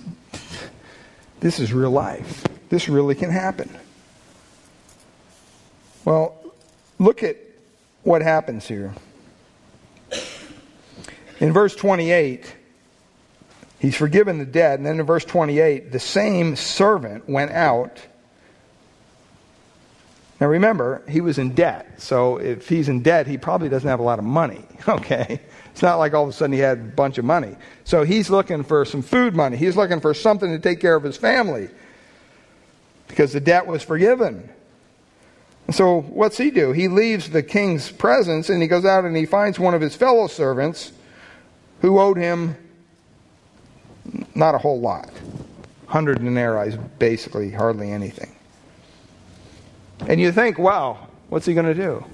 this 1.39 1.59
is 1.59 1.73
real 1.73 1.91
life. 1.91 2.45
This 2.69 2.89
really 2.89 3.15
can 3.15 3.29
happen. 3.29 3.69
Well, 6.03 6.35
look 6.99 7.23
at 7.23 7.37
what 8.03 8.21
happens 8.21 8.67
here. 8.67 8.93
In 11.39 11.51
verse 11.51 11.75
28, 11.75 12.55
he's 13.79 13.95
forgiven 13.95 14.37
the 14.37 14.45
debt. 14.45 14.79
And 14.79 14.85
then 14.85 14.99
in 14.99 15.05
verse 15.05 15.25
28, 15.25 15.91
the 15.91 15.99
same 15.99 16.55
servant 16.55 17.27
went 17.27 17.51
out. 17.51 17.99
Now 20.39 20.47
remember, 20.47 21.03
he 21.09 21.21
was 21.21 21.37
in 21.37 21.53
debt. 21.55 22.01
So 22.01 22.37
if 22.37 22.69
he's 22.69 22.87
in 22.87 23.01
debt, 23.01 23.27
he 23.27 23.37
probably 23.37 23.69
doesn't 23.69 23.87
have 23.87 23.99
a 23.99 24.03
lot 24.03 24.19
of 24.19 24.25
money. 24.25 24.63
Okay? 24.87 25.41
It's 25.75 25.81
not 25.81 25.97
like 25.97 26.13
all 26.13 26.23
of 26.23 26.29
a 26.29 26.31
sudden 26.31 26.53
he 26.53 26.59
had 26.59 26.77
a 26.77 26.81
bunch 26.83 27.17
of 27.17 27.25
money. 27.25 27.53
So 27.83 28.03
he's 28.03 28.29
looking 28.29 28.63
for 28.63 28.85
some 28.85 29.01
food 29.01 29.35
money. 29.35 29.57
He's 29.57 29.75
looking 29.75 29.99
for 29.99 30.13
something 30.13 30.49
to 30.49 30.57
take 30.57 30.79
care 30.79 30.95
of 30.95 31.03
his 31.03 31.17
family 31.17 31.67
because 33.09 33.33
the 33.33 33.41
debt 33.41 33.67
was 33.67 33.83
forgiven. 33.83 34.49
So 35.71 35.99
what's 35.99 36.37
he 36.37 36.49
do? 36.49 36.71
He 36.71 36.87
leaves 36.87 37.29
the 37.29 37.43
king's 37.43 37.91
presence 37.91 38.47
and 38.47 38.61
he 38.61 38.69
goes 38.69 38.85
out 38.85 39.03
and 39.03 39.17
he 39.17 39.25
finds 39.25 39.59
one 39.59 39.73
of 39.73 39.81
his 39.81 39.97
fellow 39.97 40.27
servants 40.27 40.93
who 41.81 41.99
owed 41.99 42.15
him 42.15 42.55
not 44.33 44.55
a 44.55 44.57
whole 44.57 44.79
lot. 44.79 45.09
100 45.87 46.19
denarii 46.19 46.69
is 46.69 46.77
basically 46.99 47.51
hardly 47.51 47.91
anything. 47.91 48.33
And 50.07 50.21
you 50.21 50.31
think, 50.31 50.57
wow, 50.57 51.09
what's 51.27 51.45
he 51.45 51.53
going 51.53 51.65
to 51.65 51.73
do? 51.73 52.05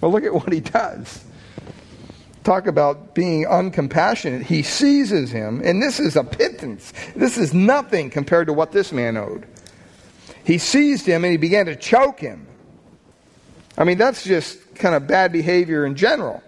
Well, 0.00 0.10
look 0.10 0.24
at 0.24 0.32
what 0.32 0.50
he 0.50 0.60
does 0.60 1.22
talk 2.44 2.66
about 2.66 3.14
being 3.14 3.44
uncompassionate. 3.44 4.42
He 4.42 4.62
seizes 4.62 5.30
him, 5.30 5.60
and 5.64 5.82
this 5.82 6.00
is 6.00 6.16
a 6.16 6.24
pittance. 6.24 6.92
This 7.14 7.36
is 7.36 7.52
nothing 7.52 8.10
compared 8.10 8.46
to 8.46 8.52
what 8.52 8.72
this 8.72 8.92
man 8.92 9.16
owed. 9.16 9.46
He 10.44 10.58
seized 10.58 11.06
him 11.06 11.24
and 11.24 11.30
he 11.30 11.36
began 11.36 11.66
to 11.66 11.76
choke 11.76 12.18
him. 12.18 12.46
I 13.76 13.84
mean, 13.84 13.98
that's 13.98 14.24
just 14.24 14.74
kind 14.74 14.94
of 14.94 15.06
bad 15.06 15.32
behavior 15.32 15.84
in 15.84 15.94
general. 15.96 16.42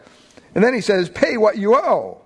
And 0.55 0.65
then 0.65 0.75
he 0.75 0.81
says, 0.81 1.09
Pay 1.09 1.37
what 1.37 1.59
you 1.59 1.77
owe. 1.77 2.22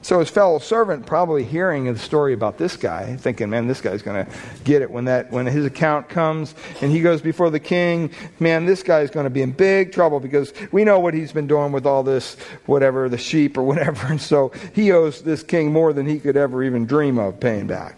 So 0.00 0.20
his 0.20 0.30
fellow 0.30 0.60
servant, 0.60 1.06
probably 1.06 1.42
hearing 1.42 1.92
the 1.92 1.98
story 1.98 2.32
about 2.32 2.56
this 2.56 2.76
guy, 2.76 3.16
thinking, 3.16 3.50
man, 3.50 3.66
this 3.66 3.80
guy's 3.80 4.00
going 4.00 4.24
to 4.24 4.32
get 4.62 4.80
it 4.80 4.90
when 4.90 5.06
that 5.06 5.32
when 5.32 5.46
his 5.46 5.66
account 5.66 6.08
comes 6.08 6.54
and 6.80 6.92
he 6.92 7.00
goes 7.00 7.20
before 7.20 7.50
the 7.50 7.58
king, 7.58 8.12
man, 8.38 8.64
this 8.64 8.84
guy's 8.84 9.10
going 9.10 9.24
to 9.24 9.30
be 9.30 9.42
in 9.42 9.50
big 9.50 9.92
trouble 9.92 10.20
because 10.20 10.52
we 10.70 10.84
know 10.84 11.00
what 11.00 11.14
he's 11.14 11.32
been 11.32 11.48
doing 11.48 11.72
with 11.72 11.84
all 11.84 12.04
this, 12.04 12.36
whatever, 12.66 13.08
the 13.08 13.18
sheep 13.18 13.58
or 13.58 13.64
whatever. 13.64 14.06
And 14.06 14.20
so 14.20 14.52
he 14.72 14.92
owes 14.92 15.22
this 15.22 15.42
king 15.42 15.72
more 15.72 15.92
than 15.92 16.06
he 16.06 16.20
could 16.20 16.36
ever 16.36 16.62
even 16.62 16.86
dream 16.86 17.18
of 17.18 17.40
paying 17.40 17.66
back. 17.66 17.96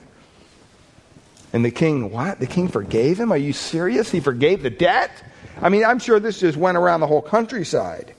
And 1.53 1.65
the 1.65 1.71
king, 1.71 2.11
what? 2.11 2.41
The 2.41 2.47
king 2.47 2.69
forgave 2.69 3.21
him? 3.21 3.31
Are 3.31 3.37
you 3.37 3.53
serious? 3.53 4.11
He 4.11 4.21
forgave 4.21 4.63
the 4.63 4.71
debt? 4.71 5.11
I 5.61 5.69
mean, 5.69 5.85
I'm 5.85 5.99
sure 5.99 6.19
this 6.19 6.41
just 6.41 6.57
went 6.57 6.79
around 6.79 7.01
the 7.01 7.07
whole 7.07 7.23
countryside. 7.23 8.15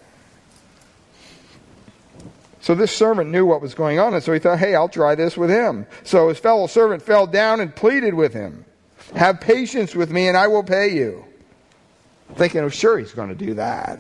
So 2.62 2.76
this 2.76 2.96
servant 2.96 3.32
knew 3.32 3.46
what 3.46 3.60
was 3.60 3.74
going 3.74 4.00
on, 4.00 4.14
and 4.14 4.24
so 4.24 4.32
he 4.32 4.40
thought, 4.40 4.60
hey, 4.60 4.76
I'll 4.76 4.88
try 4.88 5.16
this 5.16 5.36
with 5.36 5.50
him. 5.50 5.88
So 6.04 6.30
his 6.30 6.38
fellow 6.38 6.68
servant 6.68 7.02
fell 7.02 7.26
down 7.26 7.60
and 7.60 7.76
pleaded 7.76 8.14
with 8.14 8.34
him, 8.34 8.66
Have 9.16 9.42
patience 9.42 9.96
with 9.96 10.12
me, 10.12 10.28
and 10.28 10.38
I 10.38 10.48
will 10.48 10.64
pay 10.64 10.94
you. 10.94 11.26
Thinking, 12.36 12.62
oh, 12.62 12.70
sure, 12.70 13.00
he's 13.00 13.14
going 13.14 13.30
to 13.30 13.36
do 13.36 13.56
that. 13.56 14.00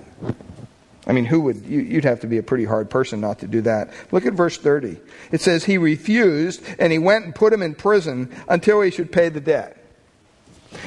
I 1.07 1.13
mean, 1.13 1.25
who 1.25 1.41
would, 1.41 1.65
you, 1.65 1.95
would 1.95 2.05
have 2.05 2.19
to 2.19 2.27
be 2.27 2.37
a 2.37 2.43
pretty 2.43 2.63
hard 2.63 2.89
person 2.89 3.19
not 3.19 3.39
to 3.39 3.47
do 3.47 3.61
that. 3.61 3.89
Look 4.11 4.27
at 4.27 4.33
verse 4.33 4.57
30. 4.57 4.97
It 5.31 5.41
says, 5.41 5.65
He 5.65 5.79
refused, 5.79 6.63
and 6.77 6.91
he 6.91 6.99
went 6.99 7.25
and 7.25 7.33
put 7.33 7.51
him 7.51 7.63
in 7.63 7.73
prison 7.73 8.33
until 8.47 8.81
he 8.81 8.91
should 8.91 9.11
pay 9.11 9.29
the 9.29 9.41
debt. 9.41 9.83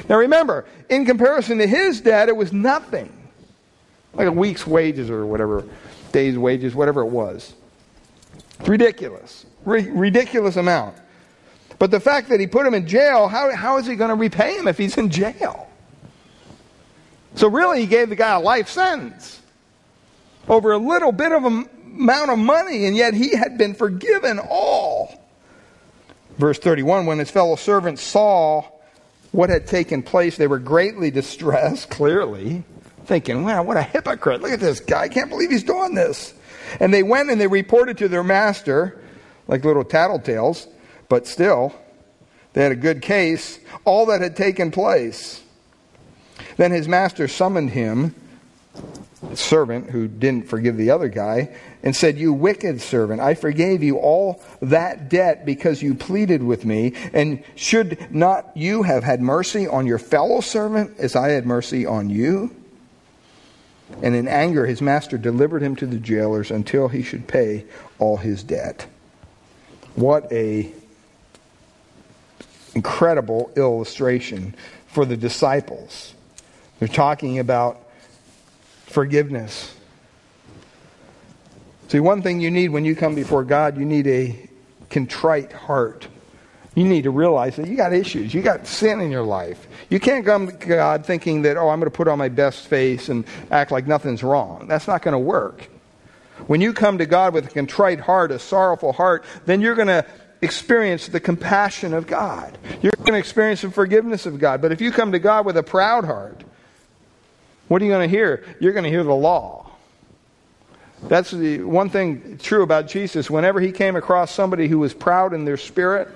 Now 0.09 0.17
remember, 0.17 0.65
in 0.89 1.05
comparison 1.05 1.59
to 1.59 1.67
his 1.67 2.01
debt, 2.01 2.29
it 2.29 2.37
was 2.37 2.53
nothing. 2.53 3.13
Like 4.15 4.29
a 4.29 4.33
week's 4.33 4.65
wages 4.65 5.11
or 5.11 5.27
whatever, 5.27 5.65
day's 6.13 6.39
wages, 6.39 6.75
whatever 6.75 7.01
it 7.01 7.09
was. 7.09 7.53
Ridiculous. 8.61 9.47
R- 9.67 9.79
ridiculous 9.79 10.57
amount. 10.57 10.97
But 11.79 11.91
the 11.91 12.01
fact 12.01 12.29
that 12.29 12.41
he 12.41 12.47
put 12.47 12.67
him 12.67 12.75
in 12.75 12.87
jail, 12.87 13.29
how, 13.29 13.55
how 13.55 13.79
is 13.79 13.87
he 13.87 13.97
going 13.97 14.11
to 14.11 14.15
repay 14.15 14.57
him 14.57 14.69
if 14.69 14.79
he's 14.79 14.97
in 14.97 15.11
jail? 15.11 15.69
So 17.35 17.49
really, 17.49 17.81
he 17.81 17.87
gave 17.87 18.11
the 18.11 18.17
guy 18.17 18.35
a 18.35 18.41
life 18.41 18.69
sentence 18.69 19.41
over 20.49 20.73
a 20.73 20.79
little 20.79 21.11
bit 21.11 21.33
of 21.33 21.45
a 21.45 21.65
amount 21.95 22.31
of 22.31 22.39
money, 22.39 22.87
and 22.87 22.97
yet 22.97 23.15
he 23.15 23.35
had 23.37 23.57
been 23.57 23.75
forgiven 23.75 24.39
all. 24.39 25.23
Verse 26.39 26.59
31 26.59 27.07
When 27.07 27.19
his 27.19 27.31
fellow 27.31 27.57
servants 27.57 28.03
saw 28.03 28.65
what 29.33 29.51
had 29.51 29.67
taken 29.67 30.03
place, 30.03 30.37
they 30.37 30.47
were 30.47 30.59
greatly 30.59 31.11
distressed, 31.11 31.91
clearly. 31.91 32.65
thinking, 33.07 33.45
wow, 33.45 33.63
what 33.63 33.77
a 33.77 33.83
hypocrite. 33.83 34.43
Look 34.43 34.53
at 34.53 34.61
this 34.61 34.81
guy. 34.81 35.03
I 35.03 35.09
can't 35.09 35.31
believe 35.31 35.51
he's 35.51 35.65
doing 35.65 35.95
this. 35.95 36.35
And 36.81 36.93
they 36.93 37.03
went 37.03 37.31
and 37.31 37.41
they 37.41 37.47
reported 37.47 37.99
to 37.99 38.09
their 38.09 38.25
master, 38.25 39.01
like 39.49 39.65
little 39.65 39.85
tattletales, 39.85 40.67
but 41.09 41.27
still, 41.27 41.75
they 42.53 42.63
had 42.63 42.73
a 42.73 42.77
good 42.77 43.03
case, 43.03 43.59
all 43.85 44.07
that 44.07 44.21
had 44.21 44.37
taken 44.37 44.71
place. 44.71 45.43
Then 46.57 46.71
his 46.71 46.89
master 46.89 47.29
summoned 47.29 47.71
him, 47.71 48.15
servant 49.35 49.91
who 49.91 50.07
didn't 50.07 50.49
forgive 50.49 50.77
the 50.77 50.91
other 50.91 51.09
guy, 51.09 51.55
and 51.83 51.95
said, 51.95 52.19
You 52.19 52.33
wicked 52.33 52.81
servant, 52.81 53.21
I 53.21 53.35
forgave 53.35 53.83
you 53.83 53.99
all 53.99 54.43
that 54.61 55.09
debt 55.09 55.45
because 55.45 55.83
you 55.83 55.95
pleaded 55.95 56.43
with 56.43 56.65
me. 56.65 56.95
And 57.13 57.43
should 57.57 58.13
not 58.13 58.57
you 58.57 58.83
have 58.83 59.03
had 59.03 59.21
mercy 59.21 59.67
on 59.67 59.87
your 59.87 59.99
fellow 59.99 60.41
servant 60.41 60.99
as 60.99 61.17
I 61.17 61.31
had 61.31 61.47
mercy 61.47 61.87
on 61.87 62.11
you? 62.11 62.55
And 64.03 64.15
in 64.15 64.29
anger, 64.29 64.67
his 64.67 64.81
master 64.81 65.19
delivered 65.19 65.63
him 65.63 65.77
to 65.77 65.87
the 65.87 65.99
jailers 65.99 66.51
until 66.51 66.89
he 66.89 67.03
should 67.03 67.27
pay 67.29 67.65
all 67.99 68.17
his 68.17 68.43
debt. 68.43 68.87
What 69.95 70.31
a 70.33 70.73
incredible 72.75 73.53
illustration 73.57 74.55
for 74.89 75.05
the 75.05 75.17
disciples. 75.17 76.15
They're 76.79 76.89
talking 76.89 77.39
about 77.39 77.81
forgiveness. 78.87 79.77
See, 81.89 82.01
one 82.01 82.23
thing 82.23 82.41
you 82.41 82.51
need 82.51 82.71
when 82.71 82.85
you 82.85 82.97
come 82.97 83.15
before 83.15 83.45
God, 83.45 83.79
you 83.79 83.85
need 83.85 84.07
a 84.07 84.49
contrite 84.91 85.53
heart. 85.53 86.09
You 86.75 86.85
need 86.85 87.05
to 87.05 87.11
realize 87.11 87.57
that 87.57 87.69
you 87.69 87.77
got 87.77 87.93
issues. 87.93 88.35
You 88.35 88.43
got 88.43 88.67
sin 88.67 89.01
in 89.01 89.11
your 89.11 89.23
life. 89.23 89.69
You 89.91 90.01
can't 90.01 90.25
come 90.25 90.49
to 90.49 90.53
God 90.53 91.07
thinking 91.07 91.43
that, 91.43 91.57
oh, 91.57 91.69
I'm 91.69 91.79
going 91.79 91.91
to 91.91 91.97
put 91.97 92.09
on 92.09 92.19
my 92.19 92.29
best 92.29 92.67
face 92.67 93.09
and 93.09 93.25
act 93.51 93.71
like 93.71 93.87
nothing's 93.87 94.23
wrong. 94.23 94.67
That's 94.67 94.89
not 94.89 95.03
going 95.03 95.13
to 95.13 95.19
work. 95.19 95.69
When 96.49 96.61
you 96.61 96.73
come 96.73 96.99
to 96.99 97.07
God 97.07 97.33
with 97.33 97.47
a 97.47 97.51
contrite 97.51 98.01
heart, 98.01 98.33
a 98.33 98.41
sorrowful 98.41 98.93
heart, 98.93 99.25
then 99.47 99.61
you're 99.61 99.77
going 99.77 99.89
to 99.89 100.05
experience 100.43 101.07
the 101.07 101.21
compassion 101.21 101.95
of 101.95 102.09
God. 102.09 102.59
You're 102.83 102.93
going 102.99 103.13
to 103.13 103.19
experience 103.19 103.63
the 103.63 103.71
forgiveness 103.71 104.27
of 104.27 104.39
God. 104.39 104.61
But 104.61 104.73
if 104.73 104.81
you 104.81 104.91
come 104.91 105.13
to 105.13 105.21
God 105.21 105.47
with 105.47 105.57
a 105.57 105.63
proud 105.63 106.05
heart, 106.05 106.43
what 107.69 107.81
are 107.81 107.85
you 107.85 107.91
going 107.93 108.09
to 108.09 108.15
hear? 108.15 108.45
You're 108.61 108.73
going 108.73 108.85
to 108.85 108.91
hear 108.91 109.05
the 109.05 109.15
law. 109.15 109.71
That's 111.05 111.31
the 111.31 111.63
one 111.63 111.89
thing 111.89 112.39
true 112.39 112.63
about 112.63 112.89
Jesus. 112.89 113.31
Whenever 113.31 113.61
he 113.61 113.73
came 113.73 113.95
across 113.95 114.33
somebody 114.33 114.69
who 114.69 114.79
was 114.79 114.93
proud 114.93 115.35
in 115.35 115.45
their 115.45 115.57
spirit, 115.57 116.09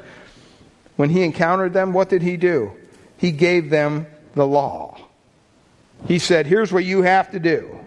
when 0.98 1.10
he 1.10 1.22
encountered 1.22 1.72
them, 1.72 1.92
what 1.92 2.08
did 2.08 2.22
he 2.22 2.36
do? 2.36 2.72
He 3.18 3.30
gave 3.30 3.70
them 3.70 4.08
the 4.34 4.44
law. 4.44 4.98
He 6.08 6.18
said, 6.18 6.44
Here's 6.44 6.72
what 6.72 6.84
you 6.84 7.02
have 7.02 7.30
to 7.30 7.38
do. 7.38 7.78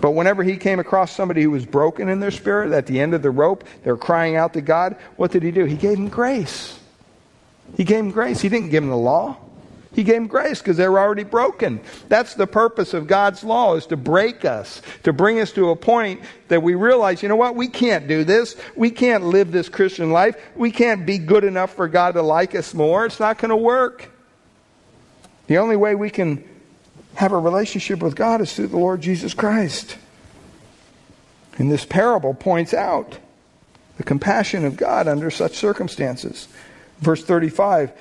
But 0.00 0.10
whenever 0.10 0.42
he 0.42 0.56
came 0.56 0.80
across 0.80 1.12
somebody 1.12 1.42
who 1.42 1.52
was 1.52 1.64
broken 1.64 2.08
in 2.08 2.18
their 2.18 2.32
spirit, 2.32 2.72
at 2.72 2.86
the 2.86 2.98
end 2.98 3.14
of 3.14 3.22
the 3.22 3.30
rope, 3.30 3.62
they're 3.84 3.96
crying 3.96 4.34
out 4.34 4.54
to 4.54 4.60
God, 4.60 4.96
what 5.14 5.30
did 5.30 5.44
he 5.44 5.52
do? 5.52 5.66
He 5.66 5.76
gave 5.76 5.96
them 5.96 6.08
grace. 6.08 6.76
He 7.76 7.84
gave 7.84 7.98
them 7.98 8.10
grace. 8.10 8.40
He 8.40 8.48
didn't 8.48 8.70
give 8.70 8.82
them 8.82 8.90
the 8.90 8.96
law. 8.96 9.36
He 9.94 10.02
gave 10.02 10.28
grace 10.28 10.58
because 10.58 10.76
they 10.76 10.88
were 10.88 10.98
already 10.98 11.22
broken. 11.22 11.80
That's 12.08 12.34
the 12.34 12.46
purpose 12.46 12.94
of 12.94 13.06
God's 13.06 13.44
law 13.44 13.76
is 13.76 13.86
to 13.86 13.96
break 13.96 14.44
us, 14.44 14.82
to 15.04 15.12
bring 15.12 15.38
us 15.38 15.52
to 15.52 15.70
a 15.70 15.76
point 15.76 16.20
that 16.48 16.62
we 16.62 16.74
realize, 16.74 17.22
you 17.22 17.28
know 17.28 17.36
what, 17.36 17.54
we 17.54 17.68
can't 17.68 18.08
do 18.08 18.24
this. 18.24 18.56
We 18.74 18.90
can't 18.90 19.24
live 19.24 19.52
this 19.52 19.68
Christian 19.68 20.10
life. 20.10 20.36
We 20.56 20.72
can't 20.72 21.06
be 21.06 21.18
good 21.18 21.44
enough 21.44 21.74
for 21.74 21.86
God 21.86 22.14
to 22.14 22.22
like 22.22 22.54
us 22.54 22.74
more. 22.74 23.06
It's 23.06 23.20
not 23.20 23.38
going 23.38 23.50
to 23.50 23.56
work. 23.56 24.10
The 25.46 25.58
only 25.58 25.76
way 25.76 25.94
we 25.94 26.10
can 26.10 26.42
have 27.14 27.32
a 27.32 27.38
relationship 27.38 28.00
with 28.00 28.16
God 28.16 28.40
is 28.40 28.52
through 28.52 28.68
the 28.68 28.76
Lord 28.76 29.00
Jesus 29.00 29.32
Christ. 29.32 29.96
And 31.56 31.70
this 31.70 31.84
parable 31.84 32.34
points 32.34 32.74
out 32.74 33.18
the 33.96 34.02
compassion 34.02 34.64
of 34.64 34.76
God 34.76 35.06
under 35.06 35.30
such 35.30 35.54
circumstances. 35.54 36.48
Verse 36.98 37.22
35 37.24 37.92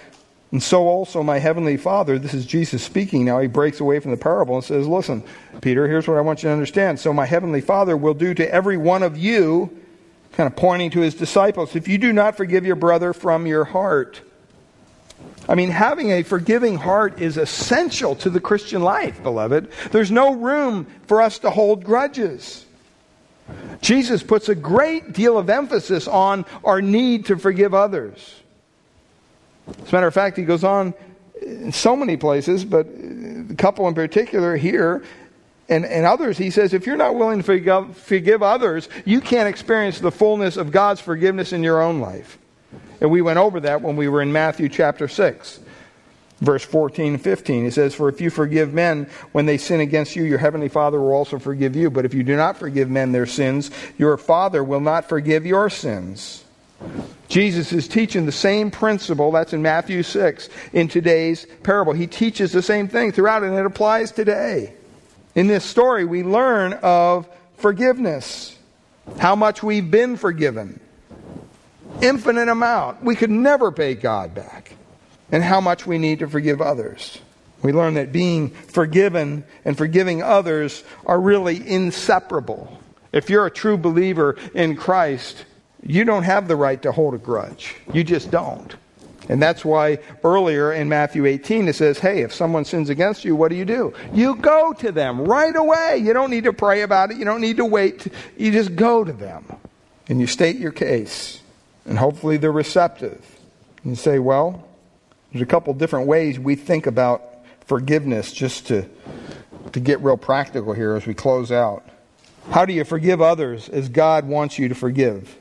and 0.53 0.61
so 0.61 0.87
also 0.87 1.23
my 1.23 1.39
heavenly 1.39 1.77
Father, 1.77 2.19
this 2.19 2.35
is 2.35 2.45
Jesus 2.45 2.83
speaking 2.83 3.25
now, 3.25 3.39
he 3.39 3.47
breaks 3.47 3.79
away 3.79 3.99
from 3.99 4.11
the 4.11 4.17
parable 4.17 4.53
and 4.53 4.63
says, 4.63 4.87
Listen, 4.87 5.23
Peter, 5.61 5.87
here's 5.87 6.07
what 6.07 6.15
I 6.15 6.21
want 6.21 6.43
you 6.43 6.49
to 6.49 6.53
understand. 6.53 6.99
So 6.99 7.11
my 7.11 7.25
heavenly 7.25 7.59
Father 7.59 7.97
will 7.97 8.13
do 8.13 8.35
to 8.35 8.53
every 8.53 8.77
one 8.77 9.01
of 9.01 9.17
you, 9.17 9.75
kind 10.33 10.45
of 10.45 10.55
pointing 10.55 10.91
to 10.91 10.99
his 10.99 11.15
disciples, 11.15 11.75
if 11.75 11.87
you 11.87 11.97
do 11.97 12.13
not 12.13 12.37
forgive 12.37 12.67
your 12.67 12.75
brother 12.75 13.13
from 13.13 13.47
your 13.47 13.63
heart. 13.65 14.21
I 15.49 15.55
mean, 15.55 15.71
having 15.71 16.11
a 16.11 16.21
forgiving 16.21 16.75
heart 16.75 17.19
is 17.19 17.37
essential 17.37 18.15
to 18.17 18.29
the 18.29 18.39
Christian 18.39 18.83
life, 18.83 19.23
beloved. 19.23 19.71
There's 19.91 20.11
no 20.11 20.35
room 20.35 20.85
for 21.07 21.23
us 21.23 21.39
to 21.39 21.49
hold 21.49 21.83
grudges. 21.83 22.63
Jesus 23.81 24.21
puts 24.21 24.49
a 24.49 24.55
great 24.55 25.13
deal 25.13 25.35
of 25.35 25.49
emphasis 25.49 26.07
on 26.07 26.45
our 26.63 26.79
need 26.79 27.25
to 27.25 27.37
forgive 27.39 27.73
others. 27.73 28.42
As 29.67 29.89
a 29.89 29.95
matter 29.95 30.07
of 30.07 30.13
fact, 30.13 30.37
he 30.37 30.43
goes 30.43 30.63
on 30.63 30.93
in 31.41 31.71
so 31.71 31.95
many 31.95 32.17
places, 32.17 32.65
but 32.65 32.87
a 32.87 33.55
couple 33.57 33.87
in 33.87 33.93
particular 33.93 34.55
here 34.55 35.03
and, 35.69 35.85
and 35.85 36.05
others, 36.05 36.37
he 36.37 36.49
says, 36.49 36.73
if 36.73 36.85
you're 36.85 36.97
not 36.97 37.15
willing 37.15 37.39
to 37.39 37.43
forgive, 37.43 37.97
forgive 37.97 38.43
others, 38.43 38.89
you 39.05 39.21
can't 39.21 39.47
experience 39.47 39.99
the 39.99 40.11
fullness 40.11 40.57
of 40.57 40.71
God's 40.71 40.99
forgiveness 40.99 41.53
in 41.53 41.63
your 41.63 41.81
own 41.81 41.99
life. 41.99 42.37
And 42.99 43.09
we 43.09 43.21
went 43.21 43.39
over 43.39 43.59
that 43.61 43.81
when 43.81 43.95
we 43.95 44.07
were 44.07 44.21
in 44.21 44.31
Matthew 44.31 44.67
chapter 44.67 45.07
6, 45.07 45.59
verse 46.41 46.63
14 46.63 47.13
and 47.13 47.21
15. 47.21 47.63
He 47.63 47.71
says, 47.71 47.95
For 47.95 48.09
if 48.09 48.19
you 48.19 48.29
forgive 48.29 48.73
men 48.73 49.09
when 49.31 49.45
they 49.45 49.57
sin 49.57 49.79
against 49.79 50.15
you, 50.15 50.23
your 50.23 50.37
heavenly 50.37 50.69
Father 50.69 50.99
will 50.99 51.13
also 51.13 51.39
forgive 51.39 51.75
you. 51.75 51.89
But 51.89 52.05
if 52.05 52.13
you 52.13 52.23
do 52.23 52.35
not 52.35 52.57
forgive 52.57 52.89
men 52.89 53.11
their 53.11 53.25
sins, 53.25 53.71
your 53.97 54.17
Father 54.17 54.63
will 54.63 54.81
not 54.81 55.07
forgive 55.07 55.45
your 55.45 55.69
sins. 55.69 56.42
Jesus 57.27 57.73
is 57.73 57.87
teaching 57.87 58.25
the 58.25 58.31
same 58.31 58.69
principle, 58.69 59.31
that's 59.31 59.53
in 59.53 59.61
Matthew 59.61 60.03
6, 60.03 60.49
in 60.71 60.87
today's 60.87 61.47
parable. 61.63 61.93
He 61.93 62.05
teaches 62.05 62.51
the 62.51 62.61
same 62.61 62.87
thing 62.87 63.11
throughout, 63.11 63.43
and 63.43 63.55
it 63.55 63.65
applies 63.65 64.11
today. 64.11 64.73
In 65.33 65.47
this 65.47 65.65
story, 65.65 66.05
we 66.05 66.21
learn 66.21 66.73
of 66.83 67.27
forgiveness, 67.57 68.55
how 69.17 69.35
much 69.35 69.63
we've 69.63 69.89
been 69.89 70.15
forgiven, 70.15 70.79
infinite 72.01 72.49
amount. 72.49 73.03
We 73.03 73.15
could 73.15 73.31
never 73.31 73.71
pay 73.71 73.95
God 73.95 74.35
back, 74.35 74.75
and 75.31 75.43
how 75.43 75.59
much 75.59 75.87
we 75.87 75.97
need 75.97 76.19
to 76.19 76.27
forgive 76.27 76.61
others. 76.61 77.17
We 77.63 77.71
learn 77.71 77.95
that 77.95 78.11
being 78.11 78.49
forgiven 78.49 79.43
and 79.65 79.75
forgiving 79.75 80.21
others 80.21 80.83
are 81.05 81.19
really 81.19 81.67
inseparable. 81.67 82.79
If 83.11 83.29
you're 83.29 83.45
a 83.45 83.51
true 83.51 83.77
believer 83.77 84.37
in 84.53 84.75
Christ, 84.75 85.45
you 85.85 86.05
don't 86.05 86.23
have 86.23 86.47
the 86.47 86.55
right 86.55 86.81
to 86.81 86.91
hold 86.91 87.13
a 87.13 87.17
grudge. 87.17 87.75
You 87.93 88.03
just 88.03 88.31
don't. 88.31 88.75
And 89.29 89.41
that's 89.41 89.63
why 89.63 89.99
earlier 90.23 90.73
in 90.73 90.89
Matthew 90.89 91.25
18 91.25 91.67
it 91.67 91.75
says, 91.75 91.99
hey, 91.99 92.21
if 92.21 92.33
someone 92.33 92.65
sins 92.65 92.89
against 92.89 93.23
you, 93.23 93.35
what 93.35 93.49
do 93.49 93.55
you 93.55 93.65
do? 93.65 93.93
You 94.13 94.35
go 94.35 94.73
to 94.73 94.91
them 94.91 95.23
right 95.23 95.55
away. 95.55 96.01
You 96.03 96.13
don't 96.13 96.29
need 96.29 96.43
to 96.43 96.53
pray 96.53 96.81
about 96.81 97.11
it. 97.11 97.17
You 97.17 97.25
don't 97.25 97.41
need 97.41 97.57
to 97.57 97.65
wait. 97.65 98.07
You 98.37 98.51
just 98.51 98.75
go 98.75 99.03
to 99.03 99.13
them. 99.13 99.45
And 100.09 100.19
you 100.19 100.27
state 100.27 100.57
your 100.57 100.73
case. 100.73 101.41
And 101.85 101.97
hopefully 101.97 102.37
they're 102.37 102.51
receptive. 102.51 103.23
And 103.83 103.91
you 103.91 103.95
say, 103.95 104.19
well, 104.19 104.67
there's 105.31 105.41
a 105.41 105.47
couple 105.47 105.73
different 105.73 106.07
ways 106.07 106.37
we 106.37 106.55
think 106.55 106.85
about 106.85 107.23
forgiveness 107.65 108.31
just 108.33 108.67
to, 108.67 108.87
to 109.71 109.79
get 109.79 110.01
real 110.01 110.17
practical 110.17 110.73
here 110.73 110.95
as 110.95 111.05
we 111.05 111.13
close 111.13 111.51
out. 111.51 111.85
How 112.51 112.65
do 112.65 112.73
you 112.73 112.83
forgive 112.83 113.21
others 113.21 113.69
as 113.69 113.87
God 113.87 114.25
wants 114.25 114.59
you 114.59 114.67
to 114.67 114.75
forgive? 114.75 115.37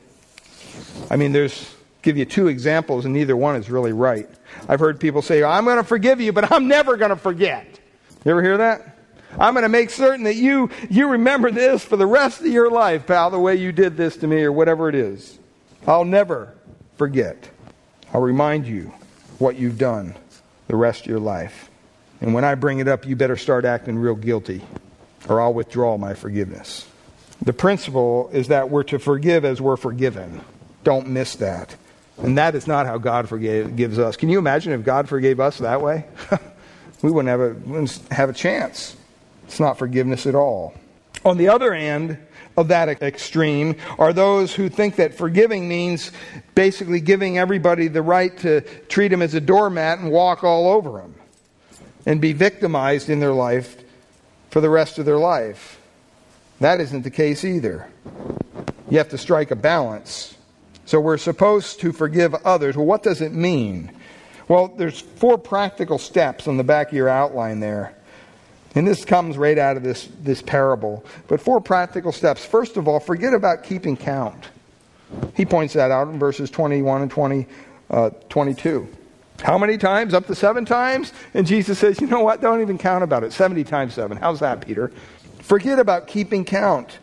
I 1.09 1.15
mean, 1.15 1.31
there's 1.31 1.73
give 2.01 2.17
you 2.17 2.25
two 2.25 2.47
examples, 2.47 3.05
and 3.05 3.13
neither 3.13 3.35
one 3.35 3.55
is 3.55 3.69
really 3.69 3.93
right. 3.93 4.29
I've 4.67 4.79
heard 4.79 4.99
people 4.99 5.21
say, 5.21 5.43
I'm 5.43 5.65
going 5.65 5.77
to 5.77 5.83
forgive 5.83 6.21
you, 6.21 6.33
but 6.33 6.51
I'm 6.51 6.67
never 6.67 6.97
going 6.97 7.09
to 7.09 7.15
forget. 7.15 7.79
You 8.25 8.31
ever 8.31 8.43
hear 8.43 8.57
that? 8.57 8.97
I'm 9.39 9.53
going 9.53 9.63
to 9.63 9.69
make 9.69 9.89
certain 9.89 10.25
that 10.25 10.35
you, 10.35 10.69
you 10.89 11.09
remember 11.09 11.49
this 11.49 11.83
for 11.83 11.97
the 11.97 12.05
rest 12.05 12.41
of 12.41 12.47
your 12.47 12.69
life, 12.69 13.07
pal, 13.07 13.31
the 13.31 13.39
way 13.39 13.55
you 13.55 13.71
did 13.71 13.97
this 13.97 14.17
to 14.17 14.27
me, 14.27 14.43
or 14.43 14.51
whatever 14.51 14.89
it 14.89 14.95
is. 14.95 15.39
I'll 15.87 16.05
never 16.05 16.53
forget. 16.97 17.49
I'll 18.13 18.21
remind 18.21 18.67
you 18.67 18.93
what 19.39 19.55
you've 19.55 19.77
done 19.77 20.15
the 20.67 20.75
rest 20.75 21.01
of 21.01 21.07
your 21.07 21.19
life. 21.19 21.69
And 22.21 22.33
when 22.33 22.43
I 22.43 22.55
bring 22.55 22.79
it 22.79 22.87
up, 22.87 23.05
you 23.05 23.15
better 23.15 23.35
start 23.35 23.65
acting 23.65 23.97
real 23.97 24.15
guilty, 24.15 24.61
or 25.27 25.41
I'll 25.41 25.53
withdraw 25.53 25.97
my 25.97 26.13
forgiveness. 26.13 26.87
The 27.41 27.53
principle 27.53 28.29
is 28.31 28.49
that 28.49 28.69
we're 28.69 28.83
to 28.83 28.99
forgive 28.99 29.43
as 29.43 29.59
we're 29.59 29.77
forgiven. 29.77 30.41
Don't 30.83 31.07
miss 31.07 31.35
that. 31.37 31.75
And 32.17 32.37
that 32.37 32.55
is 32.55 32.67
not 32.67 32.85
how 32.85 32.97
God 32.97 33.27
forgives 33.27 33.99
us. 33.99 34.15
Can 34.17 34.29
you 34.29 34.37
imagine 34.37 34.73
if 34.73 34.83
God 34.83 35.09
forgave 35.09 35.39
us 35.39 35.57
that 35.59 35.81
way? 35.81 36.05
we 37.01 37.11
wouldn't 37.11 37.29
have, 37.29 37.39
a, 37.39 37.53
wouldn't 37.67 37.97
have 38.11 38.29
a 38.29 38.33
chance. 38.33 38.95
It's 39.45 39.59
not 39.59 39.77
forgiveness 39.77 40.25
at 40.25 40.35
all. 40.35 40.75
On 41.25 41.37
the 41.37 41.49
other 41.49 41.73
end 41.73 42.17
of 42.55 42.67
that 42.67 43.01
extreme 43.01 43.75
are 43.97 44.13
those 44.13 44.53
who 44.53 44.69
think 44.69 44.97
that 44.97 45.15
forgiving 45.15 45.67
means 45.67 46.11
basically 46.53 46.99
giving 46.99 47.37
everybody 47.37 47.87
the 47.87 48.01
right 48.01 48.37
to 48.39 48.61
treat 48.89 49.11
him 49.11 49.21
as 49.21 49.33
a 49.33 49.41
doormat 49.41 49.99
and 49.99 50.11
walk 50.11 50.43
all 50.43 50.69
over 50.69 50.99
him 50.99 51.15
and 52.05 52.21
be 52.21 52.33
victimized 52.33 53.09
in 53.09 53.19
their 53.19 53.33
life 53.33 53.81
for 54.49 54.61
the 54.61 54.69
rest 54.69 54.99
of 54.99 55.05
their 55.05 55.17
life. 55.17 55.79
That 56.59 56.79
isn't 56.79 57.01
the 57.01 57.11
case 57.11 57.43
either. 57.43 57.87
You 58.89 58.97
have 58.97 59.09
to 59.09 59.17
strike 59.17 59.51
a 59.51 59.55
balance. 59.55 60.35
So 60.85 60.99
we're 60.99 61.17
supposed 61.17 61.79
to 61.81 61.91
forgive 61.91 62.33
others. 62.33 62.75
Well, 62.75 62.85
what 62.85 63.03
does 63.03 63.21
it 63.21 63.33
mean? 63.33 63.91
Well, 64.47 64.67
there's 64.67 64.99
four 64.99 65.37
practical 65.37 65.97
steps 65.97 66.47
on 66.47 66.57
the 66.57 66.63
back 66.63 66.89
of 66.89 66.93
your 66.93 67.09
outline 67.09 67.59
there. 67.59 67.95
And 68.75 68.87
this 68.87 69.05
comes 69.05 69.37
right 69.37 69.57
out 69.57 69.77
of 69.77 69.83
this, 69.83 70.09
this 70.21 70.41
parable. 70.41 71.05
But 71.27 71.39
four 71.39 71.61
practical 71.61 72.11
steps. 72.11 72.43
First 72.43 72.75
of 72.75 72.87
all, 72.87 72.99
forget 72.99 73.33
about 73.33 73.63
keeping 73.63 73.95
count. 73.95 74.49
He 75.35 75.45
points 75.45 75.73
that 75.75 75.91
out 75.91 76.07
in 76.07 76.17
verses 76.17 76.49
21 76.49 77.03
and 77.03 77.11
20, 77.11 77.45
uh, 77.89 78.09
22. 78.29 78.87
How 79.41 79.57
many 79.57 79.77
times? 79.77 80.13
Up 80.13 80.25
to 80.27 80.35
seven 80.35 80.65
times? 80.65 81.13
And 81.33 81.45
Jesus 81.45 81.77
says, 81.77 82.01
you 82.01 82.07
know 82.07 82.21
what? 82.21 82.41
Don't 82.41 82.61
even 82.61 82.77
count 82.77 83.03
about 83.03 83.23
it. 83.23 83.31
70 83.31 83.63
times 83.63 83.93
seven. 83.93 84.17
How's 84.17 84.39
that, 84.39 84.61
Peter? 84.61 84.91
Forget 85.39 85.79
about 85.79 86.07
keeping 86.07 86.45
count. 86.45 86.97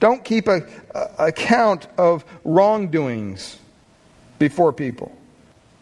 Don't 0.00 0.24
keep 0.24 0.48
a, 0.48 0.62
a, 0.94 1.26
a 1.26 1.32
count 1.32 1.88
of 1.98 2.24
wrongdoings 2.44 3.58
before 4.38 4.72
people. 4.72 5.16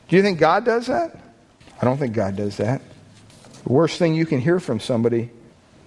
Do 0.08 0.16
you 0.16 0.23
think 0.23 0.38
God 0.38 0.64
does 0.64 0.87
that? 0.87 1.18
I 1.80 1.85
don't 1.85 1.99
think 1.99 2.14
God 2.14 2.37
does 2.37 2.56
that. 2.56 2.80
The 3.64 3.73
worst 3.73 3.99
thing 3.99 4.14
you 4.14 4.26
can 4.26 4.40
hear 4.40 4.61
from 4.61 4.80
somebody 4.80 5.30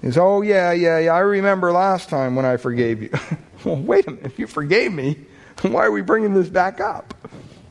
is, 0.01 0.17
oh, 0.17 0.41
yeah, 0.41 0.71
yeah, 0.71 0.99
yeah, 0.99 1.13
I 1.13 1.19
remember 1.19 1.71
last 1.71 2.09
time 2.09 2.35
when 2.35 2.45
I 2.45 2.57
forgave 2.57 3.01
you. 3.01 3.09
well, 3.65 3.77
wait 3.77 4.07
a 4.07 4.11
minute. 4.11 4.25
If 4.25 4.39
you 4.39 4.47
forgave 4.47 4.93
me, 4.93 5.17
why 5.61 5.85
are 5.85 5.91
we 5.91 6.01
bringing 6.01 6.33
this 6.33 6.49
back 6.49 6.79
up? 6.79 7.13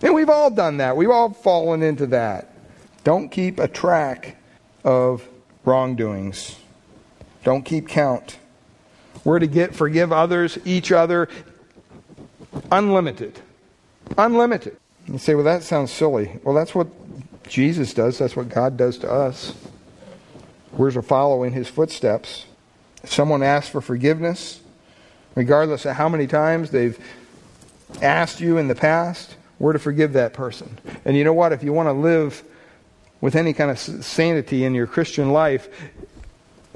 And 0.02 0.14
we've 0.14 0.28
all 0.30 0.50
done 0.50 0.78
that. 0.78 0.96
We've 0.96 1.10
all 1.10 1.30
fallen 1.30 1.82
into 1.82 2.06
that. 2.08 2.52
Don't 3.04 3.28
keep 3.28 3.58
a 3.58 3.68
track 3.68 4.36
of 4.84 5.26
wrongdoings. 5.64 6.56
Don't 7.44 7.62
keep 7.64 7.88
count. 7.88 8.38
We're 9.28 9.40
to 9.40 9.46
get 9.46 9.74
forgive 9.74 10.10
others, 10.10 10.56
each 10.64 10.90
other, 10.90 11.28
unlimited. 12.72 13.38
Unlimited. 14.16 14.78
You 15.06 15.18
say, 15.18 15.34
well, 15.34 15.44
that 15.44 15.62
sounds 15.62 15.92
silly. 15.92 16.40
Well, 16.42 16.54
that's 16.54 16.74
what 16.74 16.88
Jesus 17.46 17.92
does. 17.92 18.16
That's 18.16 18.34
what 18.34 18.48
God 18.48 18.78
does 18.78 18.96
to 19.00 19.12
us. 19.12 19.54
We're 20.72 20.92
to 20.92 21.02
follow 21.02 21.42
in 21.42 21.52
his 21.52 21.68
footsteps. 21.68 22.46
If 23.02 23.12
someone 23.12 23.42
asks 23.42 23.68
for 23.68 23.82
forgiveness, 23.82 24.62
regardless 25.34 25.84
of 25.84 25.94
how 25.96 26.08
many 26.08 26.26
times 26.26 26.70
they've 26.70 26.98
asked 28.00 28.40
you 28.40 28.56
in 28.56 28.68
the 28.68 28.74
past, 28.74 29.36
we're 29.58 29.74
to 29.74 29.78
forgive 29.78 30.14
that 30.14 30.32
person. 30.32 30.78
And 31.04 31.18
you 31.18 31.24
know 31.24 31.34
what? 31.34 31.52
If 31.52 31.62
you 31.62 31.74
want 31.74 31.88
to 31.88 31.92
live 31.92 32.42
with 33.20 33.36
any 33.36 33.52
kind 33.52 33.70
of 33.70 33.78
sanity 33.78 34.64
in 34.64 34.74
your 34.74 34.86
Christian 34.86 35.32
life, 35.32 35.68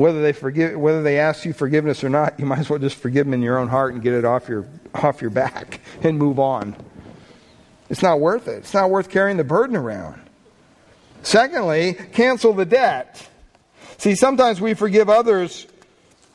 whether 0.02 0.20
they 0.20 0.32
forgive, 0.32 0.76
whether 0.76 1.00
they 1.00 1.20
ask 1.20 1.44
you 1.44 1.52
forgiveness 1.52 2.02
or 2.02 2.08
not, 2.08 2.40
you 2.40 2.44
might 2.44 2.58
as 2.58 2.68
well 2.68 2.80
just 2.80 2.96
forgive 2.96 3.24
them 3.24 3.34
in 3.34 3.40
your 3.40 3.56
own 3.56 3.68
heart 3.68 3.94
and 3.94 4.02
get 4.02 4.14
it 4.14 4.24
off 4.24 4.48
your 4.48 4.66
off 4.96 5.20
your 5.20 5.30
back 5.30 5.80
and 6.02 6.18
move 6.18 6.40
on. 6.40 6.74
It's 7.88 8.02
not 8.02 8.18
worth 8.18 8.48
it. 8.48 8.58
It's 8.58 8.74
not 8.74 8.90
worth 8.90 9.10
carrying 9.10 9.36
the 9.36 9.44
burden 9.44 9.76
around. 9.76 10.20
Secondly, 11.22 11.94
cancel 12.14 12.52
the 12.52 12.64
debt. 12.64 13.28
See, 13.98 14.16
sometimes 14.16 14.60
we 14.60 14.74
forgive 14.74 15.08
others, 15.08 15.68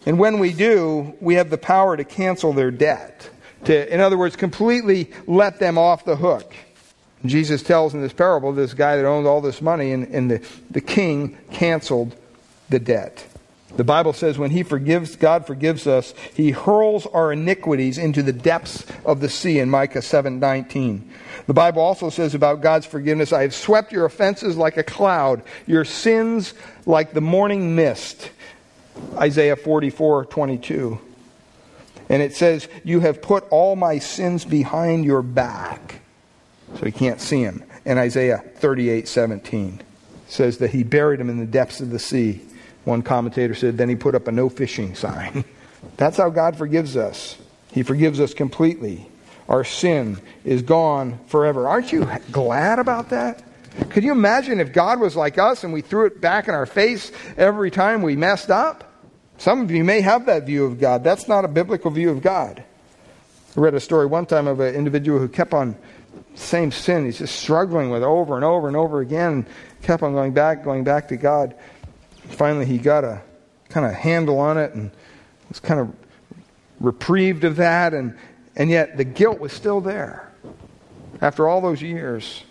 and 0.06 0.18
when 0.18 0.40
we 0.40 0.54
do, 0.54 1.14
we 1.20 1.36
have 1.36 1.50
the 1.50 1.58
power 1.58 1.98
to 1.98 2.06
cancel 2.06 2.54
their 2.54 2.72
debt. 2.72 3.30
To, 3.66 3.94
in 3.94 4.00
other 4.00 4.18
words, 4.18 4.38
completely 4.38 5.12
let 5.26 5.60
them 5.60 5.78
off 5.78 6.06
the 6.06 6.16
hook. 6.16 6.56
Jesus 7.26 7.64
tells 7.64 7.94
in 7.94 8.02
this 8.02 8.14
parable 8.14 8.54
this 8.54 8.74
guy 8.74 8.96
that 8.96 9.06
owned 9.06 9.28
all 9.28 9.42
this 9.42 9.62
money, 9.62 9.92
and, 9.92 10.08
and 10.08 10.32
the, 10.32 10.48
the 10.72 10.80
king 10.80 11.38
canceled 11.52 12.16
the 12.70 12.80
debt. 12.80 13.27
The 13.76 13.84
Bible 13.84 14.14
says 14.14 14.38
when 14.38 14.52
he 14.52 14.64
forgives, 14.64 15.16
God 15.18 15.46
forgives 15.46 15.88
us, 15.88 16.14
he 16.34 16.52
hurls 16.52 17.06
our 17.08 17.34
iniquities 17.34 17.98
into 17.98 18.24
the 18.24 18.34
depths 18.34 18.86
of 19.06 19.20
the 19.20 19.30
sea 19.30 19.60
in 19.60 19.70
Micah 19.70 20.02
7:19. 20.02 21.04
The 21.48 21.54
Bible 21.54 21.82
also 21.82 22.10
says 22.10 22.34
about 22.34 22.62
God's 22.62 22.86
forgiveness, 22.86 23.34
I 23.34 23.42
have 23.42 23.54
swept 23.54 23.92
your 23.92 24.06
offenses 24.06 24.58
like 24.58 24.78
a 24.78 24.84
cloud, 24.84 25.44
your 25.66 25.86
sins 25.86 26.54
like 26.86 27.14
the 27.14 27.22
morning 27.22 27.76
mist. 27.76 28.30
Isaiah 29.18 29.56
44:22. 29.56 31.00
And 32.10 32.22
it 32.22 32.36
says, 32.36 32.68
You 32.84 33.02
have 33.02 33.22
put 33.22 33.46
all 33.50 33.76
my 33.76 34.00
sins 34.00 34.46
behind 34.46 35.06
your 35.06 35.22
back. 35.22 36.02
So 36.76 36.86
he 36.86 36.92
can't 36.92 37.22
see 37.22 37.44
them. 37.44 37.64
And 37.86 38.00
Isaiah 38.00 38.44
38:17 38.60 39.80
says 40.28 40.58
that 40.58 40.72
he 40.72 40.84
buried 40.84 41.20
them 41.20 41.30
in 41.30 41.38
the 41.38 41.46
depths 41.46 41.80
of 41.80 41.90
the 41.90 42.00
sea. 42.00 42.42
One 42.88 43.02
commentator 43.02 43.54
said, 43.54 43.78
Then 43.78 43.90
he 43.90 43.98
put 43.98 44.16
up 44.16 44.30
a 44.30 44.32
no 44.32 44.48
fishing 44.48 44.96
sign. 44.96 45.44
That's 45.98 46.16
how 46.16 46.30
God 46.30 46.58
forgives 46.58 46.96
us. 46.96 47.38
He 47.74 47.84
forgives 47.84 48.22
us 48.22 48.34
completely. 48.34 49.10
Our 49.50 49.66
sin 49.66 50.20
is 50.46 50.62
gone 50.62 51.20
forever. 51.28 51.68
Aren't 51.68 51.92
you 51.92 52.10
glad 52.32 52.80
about 52.80 53.10
that? 53.10 53.44
Could 53.90 54.06
you 54.06 54.14
imagine 54.14 54.62
if 54.62 54.72
God 54.72 55.02
was 55.02 55.18
like 55.18 55.38
us 55.38 55.66
and 55.66 55.74
we 55.74 55.82
threw 55.82 56.06
it 56.06 56.22
back 56.22 56.48
in 56.48 56.54
our 56.54 56.66
face 56.66 57.12
every 57.36 57.72
time 57.72 58.02
we 58.02 58.16
messed 58.16 58.50
up? 58.50 58.90
Some 59.38 59.62
of 59.62 59.70
you 59.70 59.84
may 59.84 60.00
have 60.00 60.26
that 60.28 60.46
view 60.46 60.64
of 60.64 60.80
God. 60.80 61.04
That's 61.04 61.28
not 61.28 61.44
a 61.44 61.50
biblical 61.50 61.92
view 61.92 62.10
of 62.10 62.22
God. 62.22 62.64
I 63.56 63.60
read 63.60 63.74
a 63.74 63.82
story 63.82 64.06
one 64.06 64.26
time 64.26 64.48
of 64.48 64.62
an 64.62 64.74
individual 64.74 65.20
who 65.20 65.28
kept 65.28 65.54
on 65.54 65.76
same 66.36 66.72
sin. 66.72 67.04
He's 67.04 67.20
just 67.20 67.36
struggling 67.36 67.90
with 67.90 68.04
over 68.04 68.36
and 68.36 68.46
over 68.46 68.70
and 68.70 68.78
over 68.78 69.02
again. 69.02 69.46
Kept 69.82 70.04
on 70.04 70.14
going 70.14 70.32
back, 70.32 70.64
going 70.64 70.86
back 70.86 71.10
to 71.10 71.18
God. 71.18 71.54
Finally, 72.30 72.66
he 72.66 72.78
got 72.78 73.04
a 73.04 73.22
kind 73.70 73.86
of 73.86 73.94
handle 73.94 74.40
on 74.40 74.58
it 74.58 74.74
and 74.74 74.92
was 75.50 75.60
kind 75.60 75.80
of 75.80 75.94
reprieved 76.80 77.44
of 77.44 77.58
that. 77.58 77.94
And, 77.94 78.18
and 78.56 78.70
yet 78.70 78.98
the 78.98 79.04
guilt 79.04 79.40
was 79.40 79.54
still 79.54 79.82
there 79.82 80.32
after 81.22 81.48
all 81.48 81.62
those 81.62 81.82
years. 81.82 82.44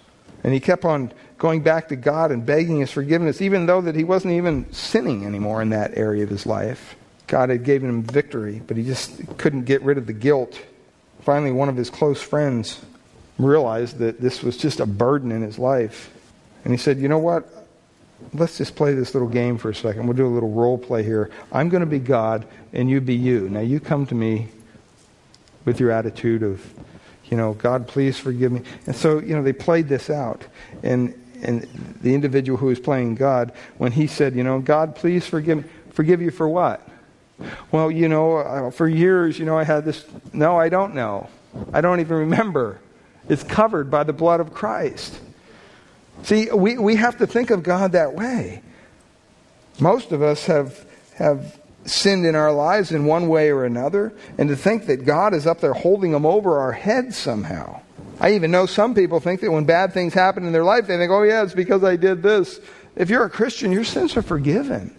And 0.44 0.52
he 0.52 0.60
kept 0.60 0.84
on 0.84 1.12
going 1.38 1.62
back 1.62 1.88
to 1.88 1.96
God 1.96 2.30
and 2.30 2.44
begging 2.44 2.80
his 2.80 2.90
forgiveness, 2.90 3.40
even 3.40 3.66
though 3.66 3.80
that 3.80 3.94
he 3.94 4.04
wasn't 4.04 4.34
even 4.34 4.72
sinning 4.72 5.26
anymore 5.26 5.62
in 5.62 5.70
that 5.70 5.96
area 5.96 6.22
of 6.24 6.30
his 6.30 6.46
life. 6.46 6.96
God 7.26 7.50
had 7.50 7.64
given 7.64 7.88
him 7.88 8.02
victory, 8.02 8.62
but 8.64 8.76
he 8.76 8.84
just 8.84 9.20
couldn't 9.38 9.64
get 9.64 9.82
rid 9.82 9.98
of 9.98 10.06
the 10.06 10.12
guilt. 10.12 10.60
Finally, 11.22 11.50
one 11.50 11.68
of 11.68 11.76
his 11.76 11.90
close 11.90 12.22
friends 12.22 12.80
realized 13.38 13.98
that 13.98 14.20
this 14.20 14.42
was 14.42 14.56
just 14.56 14.80
a 14.80 14.86
burden 14.86 15.32
in 15.32 15.42
his 15.42 15.58
life. 15.58 16.12
And 16.64 16.72
he 16.72 16.78
said, 16.78 16.98
You 16.98 17.08
know 17.08 17.18
what? 17.18 17.48
Let's 18.32 18.58
just 18.58 18.76
play 18.76 18.94
this 18.94 19.14
little 19.14 19.28
game 19.28 19.58
for 19.58 19.70
a 19.70 19.74
second. 19.74 20.06
We'll 20.06 20.16
do 20.16 20.26
a 20.26 20.28
little 20.28 20.50
role 20.50 20.78
play 20.78 21.02
here. 21.02 21.30
I'm 21.52 21.68
going 21.68 21.80
to 21.80 21.86
be 21.86 21.98
God, 21.98 22.46
and 22.72 22.88
you 22.88 23.00
be 23.00 23.14
you. 23.14 23.48
Now, 23.48 23.60
you 23.60 23.78
come 23.78 24.06
to 24.06 24.14
me 24.14 24.48
with 25.64 25.80
your 25.80 25.90
attitude 25.90 26.42
of, 26.42 26.64
you 27.26 27.36
know, 27.36 27.54
God, 27.54 27.86
please 27.86 28.18
forgive 28.18 28.52
me. 28.52 28.62
And 28.86 28.96
so, 28.96 29.18
you 29.18 29.34
know, 29.34 29.42
they 29.42 29.52
played 29.52 29.88
this 29.88 30.10
out. 30.10 30.44
And 30.82 31.14
and 31.42 31.62
the 32.00 32.14
individual 32.14 32.58
who 32.58 32.66
was 32.66 32.80
playing 32.80 33.14
God, 33.14 33.52
when 33.78 33.92
he 33.92 34.06
said, 34.06 34.34
you 34.34 34.42
know, 34.42 34.60
God, 34.60 34.96
please 34.96 35.26
forgive 35.26 35.58
me. 35.58 35.64
Forgive 35.90 36.20
you 36.20 36.30
for 36.30 36.48
what? 36.48 36.86
Well, 37.70 37.90
you 37.90 38.08
know, 38.08 38.70
for 38.70 38.88
years, 38.88 39.38
you 39.38 39.44
know, 39.44 39.58
I 39.58 39.64
had 39.64 39.84
this. 39.84 40.04
No, 40.32 40.58
I 40.58 40.68
don't 40.68 40.94
know. 40.94 41.28
I 41.72 41.80
don't 41.80 42.00
even 42.00 42.16
remember. 42.16 42.80
It's 43.28 43.42
covered 43.42 43.90
by 43.90 44.04
the 44.04 44.12
blood 44.12 44.40
of 44.40 44.54
Christ. 44.54 45.20
See, 46.22 46.50
we, 46.50 46.78
we 46.78 46.96
have 46.96 47.18
to 47.18 47.26
think 47.26 47.50
of 47.50 47.62
God 47.62 47.92
that 47.92 48.14
way. 48.14 48.62
Most 49.78 50.12
of 50.12 50.22
us 50.22 50.46
have, 50.46 50.84
have 51.14 51.60
sinned 51.84 52.26
in 52.26 52.34
our 52.34 52.52
lives 52.52 52.90
in 52.90 53.04
one 53.04 53.28
way 53.28 53.50
or 53.50 53.64
another, 53.64 54.12
and 54.38 54.48
to 54.48 54.56
think 54.56 54.86
that 54.86 55.04
God 55.04 55.34
is 55.34 55.46
up 55.46 55.60
there 55.60 55.74
holding 55.74 56.12
them 56.12 56.26
over 56.26 56.58
our 56.58 56.72
heads 56.72 57.16
somehow. 57.16 57.80
I 58.18 58.32
even 58.32 58.50
know 58.50 58.66
some 58.66 58.94
people 58.94 59.20
think 59.20 59.40
that 59.42 59.50
when 59.50 59.64
bad 59.64 59.92
things 59.92 60.14
happen 60.14 60.46
in 60.46 60.52
their 60.52 60.64
life, 60.64 60.86
they 60.86 60.96
think, 60.96 61.12
oh, 61.12 61.22
yeah, 61.22 61.42
it's 61.42 61.52
because 61.52 61.84
I 61.84 61.96
did 61.96 62.22
this. 62.22 62.60
If 62.96 63.10
you're 63.10 63.24
a 63.24 63.30
Christian, 63.30 63.72
your 63.72 63.84
sins 63.84 64.16
are 64.16 64.22
forgiven. 64.22 64.96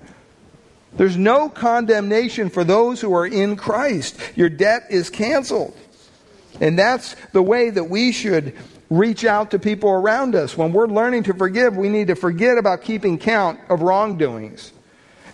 There's 0.94 1.18
no 1.18 1.50
condemnation 1.50 2.50
for 2.50 2.64
those 2.64 3.02
who 3.02 3.14
are 3.14 3.26
in 3.26 3.56
Christ. 3.56 4.20
Your 4.36 4.50
debt 4.50 4.84
is 4.90 5.10
canceled. 5.10 5.76
And 6.62 6.78
that's 6.78 7.16
the 7.34 7.42
way 7.42 7.70
that 7.70 7.86
we 7.86 8.12
should 8.12 8.56
reach 8.90 9.26
out 9.26 9.52
to 9.52 9.60
people 9.60 9.90
around 9.90 10.36
us. 10.36 10.58
When 10.58 10.72
we're 10.72 10.88
learning 10.88 11.24
to 11.24 11.34
forgive, 11.34 11.76
we 11.76 11.90
need 11.90 12.08
to 12.08 12.16
forget 12.16 12.58
about 12.58 12.82
keeping 12.82 13.18
count 13.18 13.60
of 13.70 13.82
wrongdoings. 13.82 14.72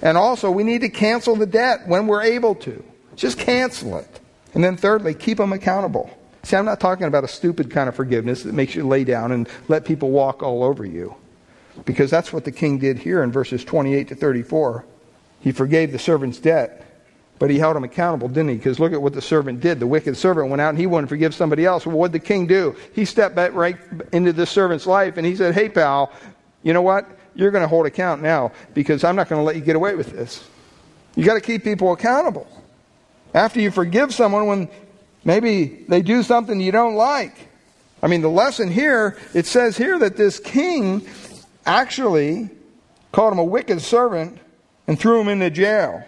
And 0.02 0.18
also, 0.18 0.52
we 0.52 0.64
need 0.64 0.82
to 0.82 0.90
cancel 0.90 1.36
the 1.36 1.46
debt 1.46 1.88
when 1.88 2.08
we're 2.08 2.24
able 2.24 2.56
to. 2.56 2.84
Just 3.16 3.38
cancel 3.38 3.98
it. 3.98 4.20
And 4.54 4.64
then, 4.64 4.76
thirdly, 4.76 5.14
keep 5.14 5.38
them 5.38 5.54
accountable. 5.54 6.10
See, 6.44 6.58
I'm 6.58 6.66
not 6.66 6.80
talking 6.80 7.08
about 7.08 7.24
a 7.24 7.28
stupid 7.28 7.72
kind 7.72 7.88
of 7.88 7.96
forgiveness 7.96 8.44
that 8.44 8.54
makes 8.54 8.76
you 8.76 8.86
lay 8.86 9.06
down 9.06 9.32
and 9.32 9.48
let 9.70 9.86
people 9.86 10.12
walk 10.12 10.44
all 10.44 10.64
over 10.64 10.86
you. 10.86 11.16
Because 11.86 12.12
that's 12.12 12.34
what 12.34 12.44
the 12.44 12.52
king 12.52 12.80
did 12.80 13.00
here 13.00 13.24
in 13.24 13.32
verses 13.32 13.64
28 13.64 14.10
to 14.10 14.16
34. 14.16 14.86
He 15.40 15.52
forgave 15.52 15.92
the 15.92 16.00
servant's 16.00 16.40
debt, 16.40 16.83
but 17.44 17.50
he 17.50 17.60
held 17.60 17.76
him 17.76 17.84
accountable, 17.84 18.30
didn't 18.30 18.52
he? 18.52 18.56
Because 18.56 18.80
look 18.80 18.94
at 18.94 19.02
what 19.02 19.12
the 19.12 19.22
servant 19.22 19.60
did. 19.60 19.78
The 19.82 19.86
wicked 19.86 20.16
servant 20.16 20.48
went 20.48 20.62
out 20.62 20.70
and 20.70 20.78
he 20.78 20.88
wanted 20.88 21.08
to 21.08 21.10
forgive 21.10 21.36
somebody 21.36 21.66
else. 21.66 21.86
Well, 21.86 21.98
what 21.98 22.14
did 22.14 22.22
the 22.22 22.26
king 22.26 22.48
do? 22.48 22.74
He 22.96 23.04
stepped 23.04 23.36
back 23.36 23.52
right 23.54 23.76
into 24.14 24.32
the 24.32 24.46
servant's 24.46 24.88
life 24.88 25.18
and 25.18 25.26
he 25.26 25.36
said, 25.36 25.54
Hey, 25.54 25.68
pal, 25.68 26.10
you 26.62 26.72
know 26.72 26.82
what? 26.82 27.06
You're 27.36 27.52
going 27.52 27.64
to 27.64 27.68
hold 27.68 27.86
account 27.86 28.22
now 28.22 28.54
because 28.74 29.04
I'm 29.04 29.18
not 29.18 29.28
going 29.28 29.42
to 29.42 29.44
let 29.44 29.58
you 29.58 29.62
get 29.62 29.76
away 29.76 29.94
with 29.94 30.14
this. 30.14 30.42
You 31.18 31.26
got 31.26 31.34
to 31.34 31.42
keep 31.42 31.66
people 31.66 31.92
accountable. 31.92 32.48
After 33.34 33.60
you 33.60 33.72
forgive 33.72 34.14
someone 34.14 34.48
when 34.48 34.70
maybe 35.26 35.84
they 35.90 36.02
do 36.02 36.24
something 36.24 36.62
you 36.62 36.72
don't 36.72 36.96
like. 36.96 37.36
I 38.02 38.08
mean, 38.08 38.22
the 38.22 38.30
lesson 38.30 38.72
here, 38.72 39.18
it 39.34 39.48
says 39.48 39.76
here 39.76 40.00
that 40.00 40.16
this 40.16 40.40
king 40.40 41.06
actually 41.66 42.52
called 43.12 43.34
him 43.34 43.40
a 43.40 43.44
wicked 43.44 43.82
servant 43.82 44.38
and 44.88 44.98
threw 44.98 45.20
him 45.20 45.28
into 45.28 45.50
jail. 45.50 46.06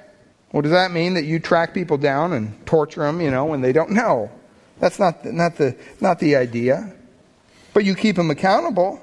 Well, 0.52 0.62
does 0.62 0.72
that 0.72 0.92
mean 0.92 1.16
that 1.16 1.26
you 1.26 1.40
track 1.40 1.74
people 1.74 1.98
down 1.98 2.34
and 2.34 2.66
torture 2.66 3.02
them, 3.02 3.20
you 3.22 3.32
know, 3.32 3.46
when 3.46 3.62
they 3.62 3.74
don't 3.74 3.92
know? 3.92 4.32
That's 4.80 5.00
not, 5.00 5.26
not, 5.26 5.58
the, 5.58 5.76
not 6.00 6.20
the 6.20 6.36
idea. 6.36 6.94
But 7.74 7.86
you 7.86 7.96
keep 7.96 8.16
them 8.16 8.32
accountable. 8.32 9.02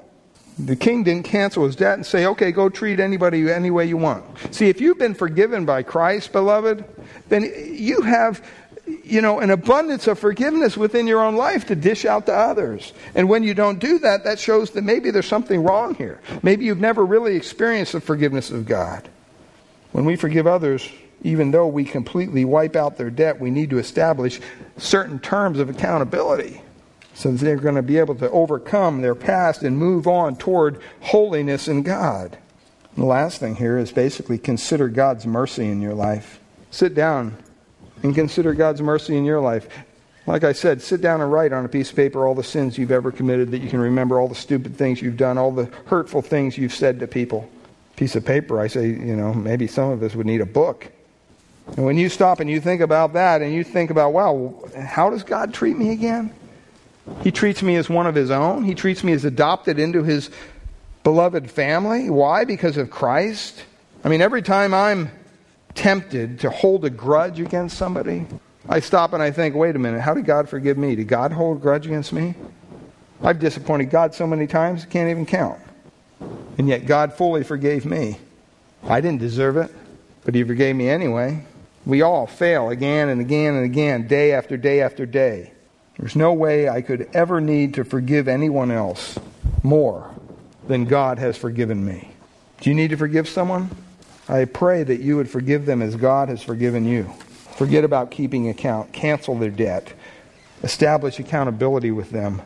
The 0.57 0.75
king 0.75 1.03
didn't 1.03 1.25
cancel 1.25 1.65
his 1.65 1.75
debt 1.75 1.95
and 1.95 2.05
say, 2.05 2.25
okay, 2.27 2.51
go 2.51 2.69
treat 2.69 2.99
anybody 2.99 3.51
any 3.51 3.71
way 3.71 3.85
you 3.85 3.97
want. 3.97 4.23
See, 4.53 4.69
if 4.69 4.81
you've 4.81 4.99
been 4.99 5.15
forgiven 5.15 5.65
by 5.65 5.83
Christ, 5.83 6.31
beloved, 6.31 6.85
then 7.29 7.51
you 7.71 8.01
have 8.01 8.43
you 8.85 9.21
know, 9.21 9.39
an 9.39 9.49
abundance 9.49 10.07
of 10.07 10.19
forgiveness 10.19 10.75
within 10.75 11.07
your 11.07 11.23
own 11.23 11.35
life 11.35 11.67
to 11.67 11.75
dish 11.75 12.05
out 12.05 12.25
to 12.25 12.33
others. 12.33 12.93
And 13.15 13.29
when 13.29 13.43
you 13.43 13.53
don't 13.53 13.79
do 13.79 13.99
that, 13.99 14.23
that 14.25 14.39
shows 14.39 14.71
that 14.71 14.83
maybe 14.83 15.11
there's 15.11 15.27
something 15.27 15.63
wrong 15.63 15.95
here. 15.95 16.19
Maybe 16.41 16.65
you've 16.65 16.79
never 16.79 17.05
really 17.05 17.35
experienced 17.35 17.93
the 17.93 18.01
forgiveness 18.01 18.51
of 18.51 18.65
God. 18.65 19.07
When 19.91 20.05
we 20.05 20.15
forgive 20.15 20.47
others, 20.47 20.89
even 21.23 21.51
though 21.51 21.67
we 21.67 21.85
completely 21.85 22.45
wipe 22.45 22.75
out 22.75 22.97
their 22.97 23.09
debt, 23.09 23.39
we 23.39 23.49
need 23.49 23.69
to 23.69 23.79
establish 23.79 24.39
certain 24.77 25.19
terms 25.19 25.59
of 25.59 25.69
accountability 25.69 26.61
so 27.13 27.31
that 27.31 27.39
they're 27.39 27.55
going 27.57 27.75
to 27.75 27.81
be 27.81 27.97
able 27.97 28.15
to 28.15 28.29
overcome 28.31 29.01
their 29.01 29.15
past 29.15 29.63
and 29.63 29.77
move 29.77 30.07
on 30.07 30.35
toward 30.35 30.81
holiness 31.01 31.67
in 31.67 31.83
God. 31.83 32.37
And 32.95 33.03
the 33.03 33.07
last 33.07 33.39
thing 33.39 33.55
here 33.55 33.77
is 33.77 33.91
basically 33.91 34.37
consider 34.37 34.89
God's 34.89 35.25
mercy 35.25 35.67
in 35.67 35.81
your 35.81 35.93
life. 35.93 36.39
Sit 36.71 36.93
down 36.93 37.37
and 38.01 38.13
consider 38.13 38.53
God's 38.53 38.81
mercy 38.81 39.15
in 39.15 39.25
your 39.25 39.39
life. 39.39 39.67
Like 40.25 40.43
I 40.43 40.53
said, 40.53 40.81
sit 40.81 41.01
down 41.01 41.21
and 41.21 41.31
write 41.31 41.53
on 41.53 41.65
a 41.65 41.69
piece 41.69 41.89
of 41.89 41.95
paper 41.95 42.25
all 42.25 42.35
the 42.35 42.43
sins 42.43 42.77
you've 42.77 42.91
ever 42.91 43.11
committed 43.11 43.51
that 43.51 43.59
you 43.59 43.69
can 43.69 43.79
remember, 43.79 44.19
all 44.19 44.27
the 44.27 44.35
stupid 44.35 44.75
things 44.75 45.01
you've 45.01 45.17
done, 45.17 45.37
all 45.37 45.51
the 45.51 45.65
hurtful 45.85 46.21
things 46.21 46.57
you've 46.57 46.73
said 46.73 46.99
to 46.99 47.07
people. 47.07 47.49
Piece 47.95 48.15
of 48.15 48.25
paper, 48.25 48.59
I 48.59 48.67
say, 48.67 48.87
you 48.87 49.15
know, 49.15 49.33
maybe 49.33 49.67
some 49.67 49.91
of 49.91 50.01
us 50.01 50.15
would 50.15 50.25
need 50.25 50.41
a 50.41 50.45
book. 50.45 50.91
And 51.67 51.85
when 51.85 51.97
you 51.97 52.09
stop 52.09 52.39
and 52.39 52.49
you 52.49 52.59
think 52.59 52.81
about 52.81 53.13
that 53.13 53.41
and 53.41 53.53
you 53.53 53.63
think 53.63 53.89
about, 53.89 54.13
wow, 54.13 54.63
how 54.77 55.09
does 55.09 55.23
God 55.23 55.53
treat 55.53 55.77
me 55.77 55.91
again? 55.91 56.33
He 57.21 57.31
treats 57.31 57.61
me 57.61 57.75
as 57.75 57.89
one 57.89 58.07
of 58.07 58.15
his 58.15 58.31
own. 58.31 58.63
He 58.63 58.75
treats 58.75 59.03
me 59.03 59.13
as 59.13 59.25
adopted 59.25 59.79
into 59.79 60.03
his 60.03 60.29
beloved 61.03 61.49
family. 61.49 62.09
Why? 62.09 62.45
Because 62.45 62.77
of 62.77 62.89
Christ. 62.89 63.63
I 64.03 64.09
mean, 64.09 64.21
every 64.21 64.41
time 64.41 64.73
I'm 64.73 65.09
tempted 65.75 66.41
to 66.41 66.49
hold 66.49 66.85
a 66.85 66.89
grudge 66.89 67.39
against 67.39 67.77
somebody, 67.77 68.25
I 68.69 68.79
stop 68.79 69.13
and 69.13 69.21
I 69.21 69.31
think, 69.31 69.55
wait 69.55 69.75
a 69.75 69.79
minute, 69.79 70.01
how 70.01 70.13
did 70.13 70.25
God 70.25 70.47
forgive 70.47 70.77
me? 70.77 70.95
Did 70.95 71.07
God 71.07 71.31
hold 71.31 71.57
a 71.57 71.59
grudge 71.59 71.85
against 71.85 72.13
me? 72.13 72.35
I've 73.21 73.39
disappointed 73.39 73.89
God 73.89 74.13
so 74.13 74.27
many 74.27 74.47
times, 74.47 74.83
I 74.83 74.87
can't 74.87 75.09
even 75.09 75.25
count. 75.25 75.59
And 76.57 76.67
yet 76.67 76.85
God 76.85 77.13
fully 77.13 77.43
forgave 77.43 77.85
me. 77.85 78.17
I 78.85 79.01
didn't 79.01 79.19
deserve 79.19 79.57
it, 79.57 79.73
but 80.23 80.35
He 80.35 80.43
forgave 80.43 80.75
me 80.75 80.89
anyway. 80.89 81.45
We 81.85 82.01
all 82.01 82.27
fail 82.27 82.69
again 82.69 83.09
and 83.09 83.19
again 83.19 83.55
and 83.55 83.65
again, 83.65 84.07
day 84.07 84.31
after 84.31 84.57
day 84.57 84.81
after 84.81 85.05
day. 85.05 85.51
There's 85.97 86.15
no 86.15 86.33
way 86.33 86.69
I 86.69 86.81
could 86.81 87.09
ever 87.13 87.41
need 87.41 87.75
to 87.75 87.83
forgive 87.83 88.27
anyone 88.27 88.71
else 88.71 89.19
more 89.61 90.09
than 90.67 90.85
God 90.85 91.19
has 91.19 91.37
forgiven 91.37 91.85
me. 91.85 92.09
Do 92.61 92.69
you 92.69 92.75
need 92.75 92.91
to 92.91 92.97
forgive 92.97 93.27
someone? 93.27 93.69
I 94.29 94.45
pray 94.45 94.83
that 94.83 95.01
you 95.01 95.17
would 95.17 95.29
forgive 95.29 95.65
them 95.65 95.81
as 95.81 95.95
God 95.95 96.29
has 96.29 96.41
forgiven 96.41 96.85
you. 96.85 97.13
Forget 97.57 97.83
about 97.83 98.11
keeping 98.11 98.49
account. 98.49 98.93
Cancel 98.93 99.37
their 99.37 99.51
debt. 99.51 99.93
Establish 100.63 101.19
accountability 101.19 101.91
with 101.91 102.09
them. 102.09 102.41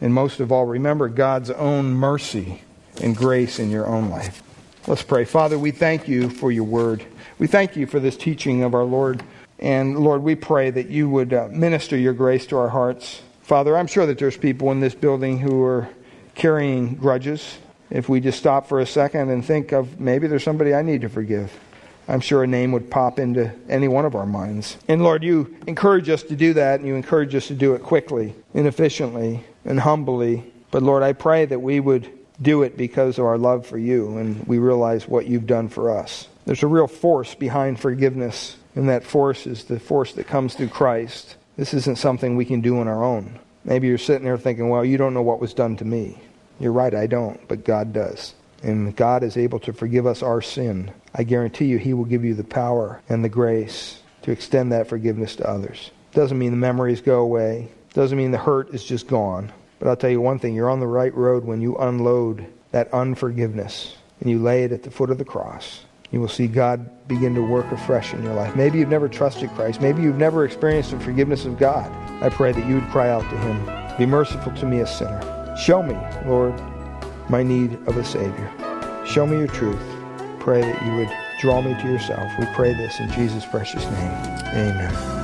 And 0.00 0.12
most 0.12 0.38
of 0.38 0.52
all, 0.52 0.66
remember 0.66 1.08
God's 1.08 1.50
own 1.50 1.94
mercy 1.94 2.62
and 3.02 3.16
grace 3.16 3.58
in 3.58 3.70
your 3.70 3.86
own 3.86 4.10
life. 4.10 4.42
Let's 4.86 5.02
pray. 5.02 5.24
Father, 5.24 5.58
we 5.58 5.70
thank 5.70 6.06
you 6.06 6.28
for 6.28 6.52
your 6.52 6.64
word. 6.64 7.04
We 7.38 7.46
thank 7.46 7.76
you 7.76 7.86
for 7.86 7.98
this 7.98 8.16
teaching 8.16 8.62
of 8.62 8.74
our 8.74 8.84
Lord. 8.84 9.22
And 9.58 9.98
Lord, 9.98 10.22
we 10.22 10.34
pray 10.34 10.70
that 10.70 10.88
you 10.88 11.08
would 11.10 11.32
uh, 11.32 11.48
minister 11.50 11.96
your 11.96 12.12
grace 12.12 12.46
to 12.46 12.56
our 12.56 12.68
hearts. 12.68 13.22
Father, 13.42 13.76
I'm 13.76 13.86
sure 13.86 14.06
that 14.06 14.18
there's 14.18 14.36
people 14.36 14.70
in 14.70 14.80
this 14.80 14.94
building 14.94 15.38
who 15.38 15.62
are 15.62 15.88
carrying 16.34 16.94
grudges 16.94 17.58
if 17.90 18.08
we 18.08 18.20
just 18.20 18.38
stop 18.38 18.68
for 18.68 18.80
a 18.80 18.86
second 18.86 19.30
and 19.30 19.44
think 19.44 19.72
of 19.72 20.00
maybe 20.00 20.26
there's 20.26 20.44
somebody 20.44 20.74
I 20.74 20.82
need 20.82 21.02
to 21.02 21.08
forgive. 21.08 21.52
I'm 22.06 22.20
sure 22.20 22.42
a 22.42 22.46
name 22.46 22.72
would 22.72 22.90
pop 22.90 23.18
into 23.18 23.52
any 23.68 23.88
one 23.88 24.04
of 24.04 24.14
our 24.14 24.26
minds. 24.26 24.76
And 24.88 25.02
Lord, 25.02 25.22
you 25.22 25.56
encourage 25.66 26.08
us 26.10 26.22
to 26.24 26.36
do 26.36 26.52
that, 26.54 26.80
and 26.80 26.88
you 26.88 26.94
encourage 26.94 27.34
us 27.34 27.46
to 27.48 27.54
do 27.54 27.74
it 27.74 27.82
quickly 27.82 28.34
and 28.52 28.66
efficiently 28.66 29.42
and 29.64 29.80
humbly. 29.80 30.52
But 30.70 30.82
Lord, 30.82 31.02
I 31.02 31.14
pray 31.14 31.46
that 31.46 31.60
we 31.60 31.80
would 31.80 32.10
do 32.42 32.62
it 32.62 32.76
because 32.76 33.18
of 33.18 33.24
our 33.24 33.38
love 33.38 33.66
for 33.66 33.78
you 33.78 34.18
and 34.18 34.46
we 34.46 34.58
realize 34.58 35.06
what 35.06 35.26
you've 35.26 35.46
done 35.46 35.68
for 35.68 35.96
us. 35.96 36.28
There's 36.46 36.62
a 36.62 36.66
real 36.66 36.86
force 36.86 37.34
behind 37.34 37.80
forgiveness, 37.80 38.56
and 38.74 38.88
that 38.88 39.04
force 39.04 39.46
is 39.46 39.64
the 39.64 39.80
force 39.80 40.12
that 40.12 40.26
comes 40.26 40.54
through 40.54 40.68
Christ. 40.68 41.36
This 41.56 41.72
isn't 41.72 41.96
something 41.96 42.36
we 42.36 42.44
can 42.44 42.60
do 42.60 42.78
on 42.80 42.88
our 42.88 43.02
own. 43.02 43.38
Maybe 43.64 43.88
you're 43.88 43.96
sitting 43.96 44.24
there 44.24 44.36
thinking, 44.36 44.68
well, 44.68 44.84
you 44.84 44.98
don't 44.98 45.14
know 45.14 45.22
what 45.22 45.40
was 45.40 45.54
done 45.54 45.76
to 45.78 45.86
me. 45.86 46.18
You're 46.60 46.72
right, 46.72 46.94
I 46.94 47.06
don't, 47.06 47.46
but 47.48 47.64
God 47.64 47.94
does. 47.94 48.34
And 48.62 48.94
God 48.94 49.22
is 49.22 49.38
able 49.38 49.58
to 49.60 49.72
forgive 49.72 50.06
us 50.06 50.22
our 50.22 50.42
sin. 50.42 50.92
I 51.14 51.22
guarantee 51.22 51.66
you, 51.66 51.78
He 51.78 51.94
will 51.94 52.04
give 52.04 52.24
you 52.24 52.34
the 52.34 52.44
power 52.44 53.00
and 53.08 53.24
the 53.24 53.30
grace 53.30 54.02
to 54.22 54.30
extend 54.30 54.72
that 54.72 54.88
forgiveness 54.88 55.36
to 55.36 55.48
others. 55.48 55.90
Doesn't 56.12 56.38
mean 56.38 56.50
the 56.50 56.56
memories 56.58 57.00
go 57.00 57.20
away, 57.20 57.68
doesn't 57.94 58.18
mean 58.18 58.32
the 58.32 58.38
hurt 58.38 58.74
is 58.74 58.84
just 58.84 59.06
gone. 59.06 59.50
But 59.78 59.88
I'll 59.88 59.96
tell 59.96 60.10
you 60.10 60.20
one 60.20 60.38
thing 60.38 60.54
you're 60.54 60.70
on 60.70 60.80
the 60.80 60.86
right 60.86 61.14
road 61.14 61.44
when 61.44 61.60
you 61.60 61.76
unload 61.76 62.46
that 62.70 62.92
unforgiveness 62.92 63.96
and 64.20 64.30
you 64.30 64.38
lay 64.38 64.64
it 64.64 64.72
at 64.72 64.82
the 64.82 64.90
foot 64.90 65.10
of 65.10 65.18
the 65.18 65.24
cross. 65.24 65.84
You 66.10 66.20
will 66.20 66.28
see 66.28 66.46
God 66.46 66.88
begin 67.08 67.34
to 67.34 67.42
work 67.42 67.70
afresh 67.72 68.14
in 68.14 68.22
your 68.22 68.34
life. 68.34 68.54
Maybe 68.54 68.78
you've 68.78 68.88
never 68.88 69.08
trusted 69.08 69.50
Christ. 69.50 69.80
Maybe 69.80 70.02
you've 70.02 70.16
never 70.16 70.44
experienced 70.44 70.92
the 70.92 71.00
forgiveness 71.00 71.44
of 71.44 71.58
God. 71.58 71.90
I 72.22 72.28
pray 72.28 72.52
that 72.52 72.66
you 72.66 72.76
would 72.76 72.88
cry 72.90 73.10
out 73.10 73.22
to 73.22 73.36
Him, 73.38 73.98
Be 73.98 74.06
merciful 74.06 74.52
to 74.54 74.66
me, 74.66 74.80
a 74.80 74.86
sinner. 74.86 75.56
Show 75.56 75.82
me, 75.82 75.96
Lord, 76.26 76.54
my 77.28 77.42
need 77.42 77.74
of 77.86 77.96
a 77.96 78.04
Savior. 78.04 78.50
Show 79.06 79.26
me 79.26 79.38
your 79.38 79.48
truth. 79.48 79.82
Pray 80.40 80.60
that 80.60 80.86
you 80.86 80.96
would 80.96 81.10
draw 81.40 81.60
me 81.60 81.74
to 81.80 81.88
yourself. 81.88 82.30
We 82.38 82.46
pray 82.54 82.74
this 82.74 83.00
in 83.00 83.10
Jesus' 83.12 83.44
precious 83.46 83.84
name. 83.84 84.12
Amen. 84.54 85.23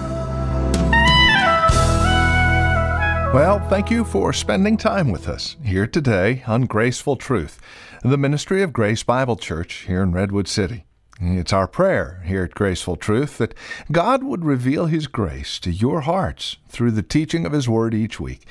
Well, 3.33 3.61
thank 3.69 3.91
you 3.91 4.05
for 4.05 4.33
spending 4.33 4.77
time 4.77 5.11
with 5.11 5.29
us 5.29 5.57
here 5.65 5.87
today 5.87 6.43
on 6.47 6.67
Graceful 6.67 7.17
Truth, 7.17 7.61
the 8.03 8.19
ministry 8.19 8.63
of 8.63 8.73
Grace 8.73 9.03
Bible 9.03 9.37
Church 9.37 9.85
here 9.87 10.03
in 10.03 10.13
Redwood 10.13 10.49
City. 10.49 10.85
It's 11.21 11.53
our 11.53 11.69
prayer 11.69 12.23
here 12.27 12.45
at 12.45 12.55
Graceful 12.55 12.97
Truth 12.97 13.39
that 13.39 13.55
God 13.93 14.25
would 14.25 14.45
reveal 14.45 14.87
His 14.87 15.07
grace 15.07 15.59
to 15.61 15.71
your 15.71 16.01
hearts 16.01 16.57
through 16.69 16.91
the 16.91 17.03
teaching 17.03 17.47
of 17.47 17.53
His 17.53 17.69
Word 17.69 17.95
each 17.95 18.19
week 18.19 18.47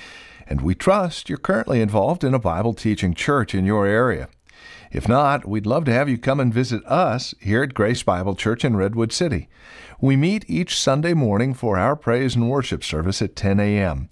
and 0.49 0.61
we 0.61 0.73
trust 0.73 1.29
you're 1.29 1.37
currently 1.37 1.79
involved 1.79 2.23
in 2.23 2.33
a 2.33 2.39
Bible 2.39 2.73
teaching 2.73 3.13
church 3.13 3.53
in 3.53 3.65
your 3.65 3.85
area. 3.85 4.27
If 4.91 5.07
not, 5.07 5.47
we'd 5.47 5.67
love 5.67 5.85
to 5.85 5.93
have 5.93 6.09
you 6.09 6.17
come 6.17 6.39
and 6.39 6.51
visit 6.51 6.83
us 6.85 7.35
here 7.39 7.61
at 7.61 7.75
Grace 7.75 8.01
Bible 8.01 8.35
Church 8.35 8.65
in 8.65 8.75
Redwood 8.75 9.13
City. 9.13 9.47
We 10.01 10.15
meet 10.15 10.43
each 10.47 10.79
Sunday 10.79 11.13
morning 11.13 11.53
for 11.53 11.77
our 11.77 11.95
praise 11.95 12.35
and 12.35 12.49
worship 12.49 12.83
service 12.83 13.21
at 13.21 13.35
10 13.35 13.59
a.m. 13.59 14.09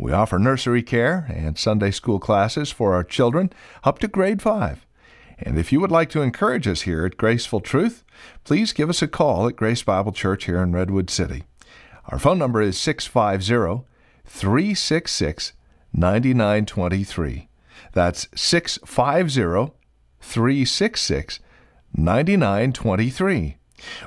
We 0.00 0.12
offer 0.12 0.38
nursery 0.38 0.82
care 0.82 1.26
and 1.28 1.58
Sunday 1.58 1.90
school 1.90 2.18
classes 2.18 2.70
for 2.70 2.94
our 2.94 3.04
children 3.04 3.52
up 3.84 3.98
to 3.98 4.08
grade 4.08 4.40
5. 4.40 4.86
And 5.38 5.58
if 5.58 5.72
you 5.72 5.80
would 5.80 5.90
like 5.90 6.08
to 6.10 6.22
encourage 6.22 6.66
us 6.66 6.82
here 6.82 7.04
at 7.04 7.18
Graceful 7.18 7.60
Truth, 7.60 8.02
please 8.42 8.72
give 8.72 8.88
us 8.88 9.02
a 9.02 9.08
call 9.08 9.46
at 9.46 9.56
Grace 9.56 9.82
Bible 9.82 10.12
Church 10.12 10.46
here 10.46 10.62
in 10.62 10.72
Redwood 10.72 11.10
City. 11.10 11.44
Our 12.08 12.18
phone 12.18 12.38
number 12.38 12.62
is 12.62 12.78
650 12.78 13.86
366 14.24 15.52
9923. 15.92 17.48
That's 17.92 18.26
650 18.34 19.74
366 20.22 21.40
9923. 21.94 23.56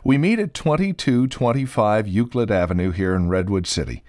We 0.03 0.17
meet 0.17 0.39
at 0.39 0.55
2225 0.55 2.07
Euclid 2.07 2.49
Avenue 2.49 2.89
here 2.89 3.13
in 3.13 3.29
Redwood 3.29 3.67
City. 3.67 4.03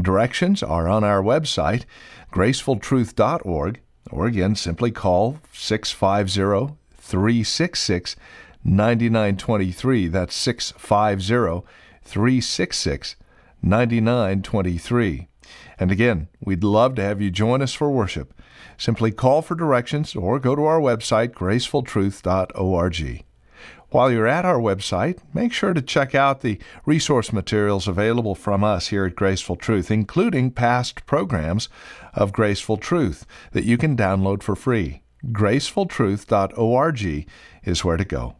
Directions 0.00 0.62
are 0.62 0.88
on 0.88 1.04
our 1.04 1.22
website, 1.22 1.84
gracefultruth.org, 2.32 3.80
or 4.10 4.26
again, 4.26 4.54
simply 4.54 4.90
call 4.90 5.38
650 5.52 6.76
366 6.98 8.16
9923. 8.64 10.08
That's 10.08 10.34
650 10.34 11.66
366 12.02 13.16
9923. 13.62 15.28
And 15.78 15.92
again, 15.92 16.28
we'd 16.40 16.64
love 16.64 16.94
to 16.96 17.02
have 17.02 17.20
you 17.20 17.30
join 17.30 17.62
us 17.62 17.72
for 17.72 17.90
worship. 17.90 18.32
Simply 18.78 19.12
call 19.12 19.42
for 19.42 19.54
directions 19.54 20.14
or 20.14 20.38
go 20.38 20.54
to 20.54 20.64
our 20.64 20.80
website, 20.80 21.28
gracefultruth.org. 21.28 23.25
While 23.90 24.10
you're 24.10 24.26
at 24.26 24.44
our 24.44 24.58
website, 24.58 25.20
make 25.32 25.52
sure 25.52 25.72
to 25.72 25.80
check 25.80 26.12
out 26.14 26.40
the 26.40 26.58
resource 26.84 27.32
materials 27.32 27.86
available 27.86 28.34
from 28.34 28.64
us 28.64 28.88
here 28.88 29.04
at 29.04 29.14
Graceful 29.14 29.54
Truth, 29.54 29.92
including 29.92 30.50
past 30.50 31.06
programs 31.06 31.68
of 32.12 32.32
Graceful 32.32 32.78
Truth 32.78 33.24
that 33.52 33.64
you 33.64 33.78
can 33.78 33.96
download 33.96 34.42
for 34.42 34.56
free. 34.56 35.02
gracefultruth.org 35.26 37.28
is 37.64 37.84
where 37.84 37.96
to 37.96 38.04
go. 38.04 38.34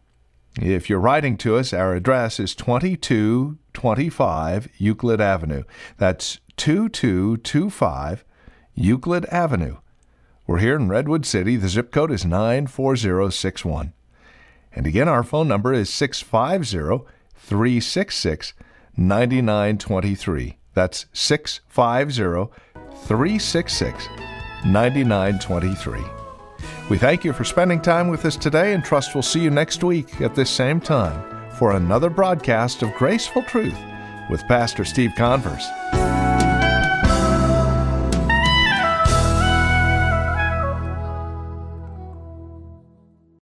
If 0.59 0.89
you're 0.89 0.99
writing 0.99 1.37
to 1.37 1.55
us, 1.55 1.71
our 1.71 1.95
address 1.95 2.39
is 2.39 2.55
2225 2.55 4.67
Euclid 4.77 5.21
Avenue. 5.21 5.63
That's 5.97 6.39
2225 6.57 8.25
Euclid 8.73 9.25
Avenue. 9.25 9.77
We're 10.45 10.59
here 10.59 10.75
in 10.75 10.89
Redwood 10.89 11.25
City. 11.25 11.55
The 11.57 11.69
zip 11.69 11.91
code 11.91 12.11
is 12.11 12.25
94061. 12.25 13.93
And 14.77 14.85
again, 14.85 15.09
our 15.09 15.23
phone 15.23 15.47
number 15.47 15.73
is 15.73 15.89
650 15.89 17.03
366 17.35 18.53
9923. 18.95 20.57
That's 20.75 21.07
650 21.13 22.53
366 23.07 24.07
9923. 24.63 26.01
We 26.91 26.97
thank 26.99 27.25
you 27.25 27.33
for 27.33 27.43
spending 27.43 27.81
time 27.81 28.07
with 28.07 28.23
us 28.23 28.35
today 28.37 28.73
and 28.73 28.85
trust 28.85 29.15
we'll 29.15 29.23
see 29.23 29.39
you 29.39 29.49
next 29.49 29.83
week 29.83 30.21
at 30.21 30.35
this 30.35 30.51
same 30.51 30.79
time 30.79 31.49
for 31.57 31.71
another 31.71 32.11
broadcast 32.11 32.83
of 32.83 32.93
Graceful 32.93 33.41
Truth 33.43 33.79
with 34.29 34.47
Pastor 34.47 34.85
Steve 34.85 35.13
Converse. 35.17 35.67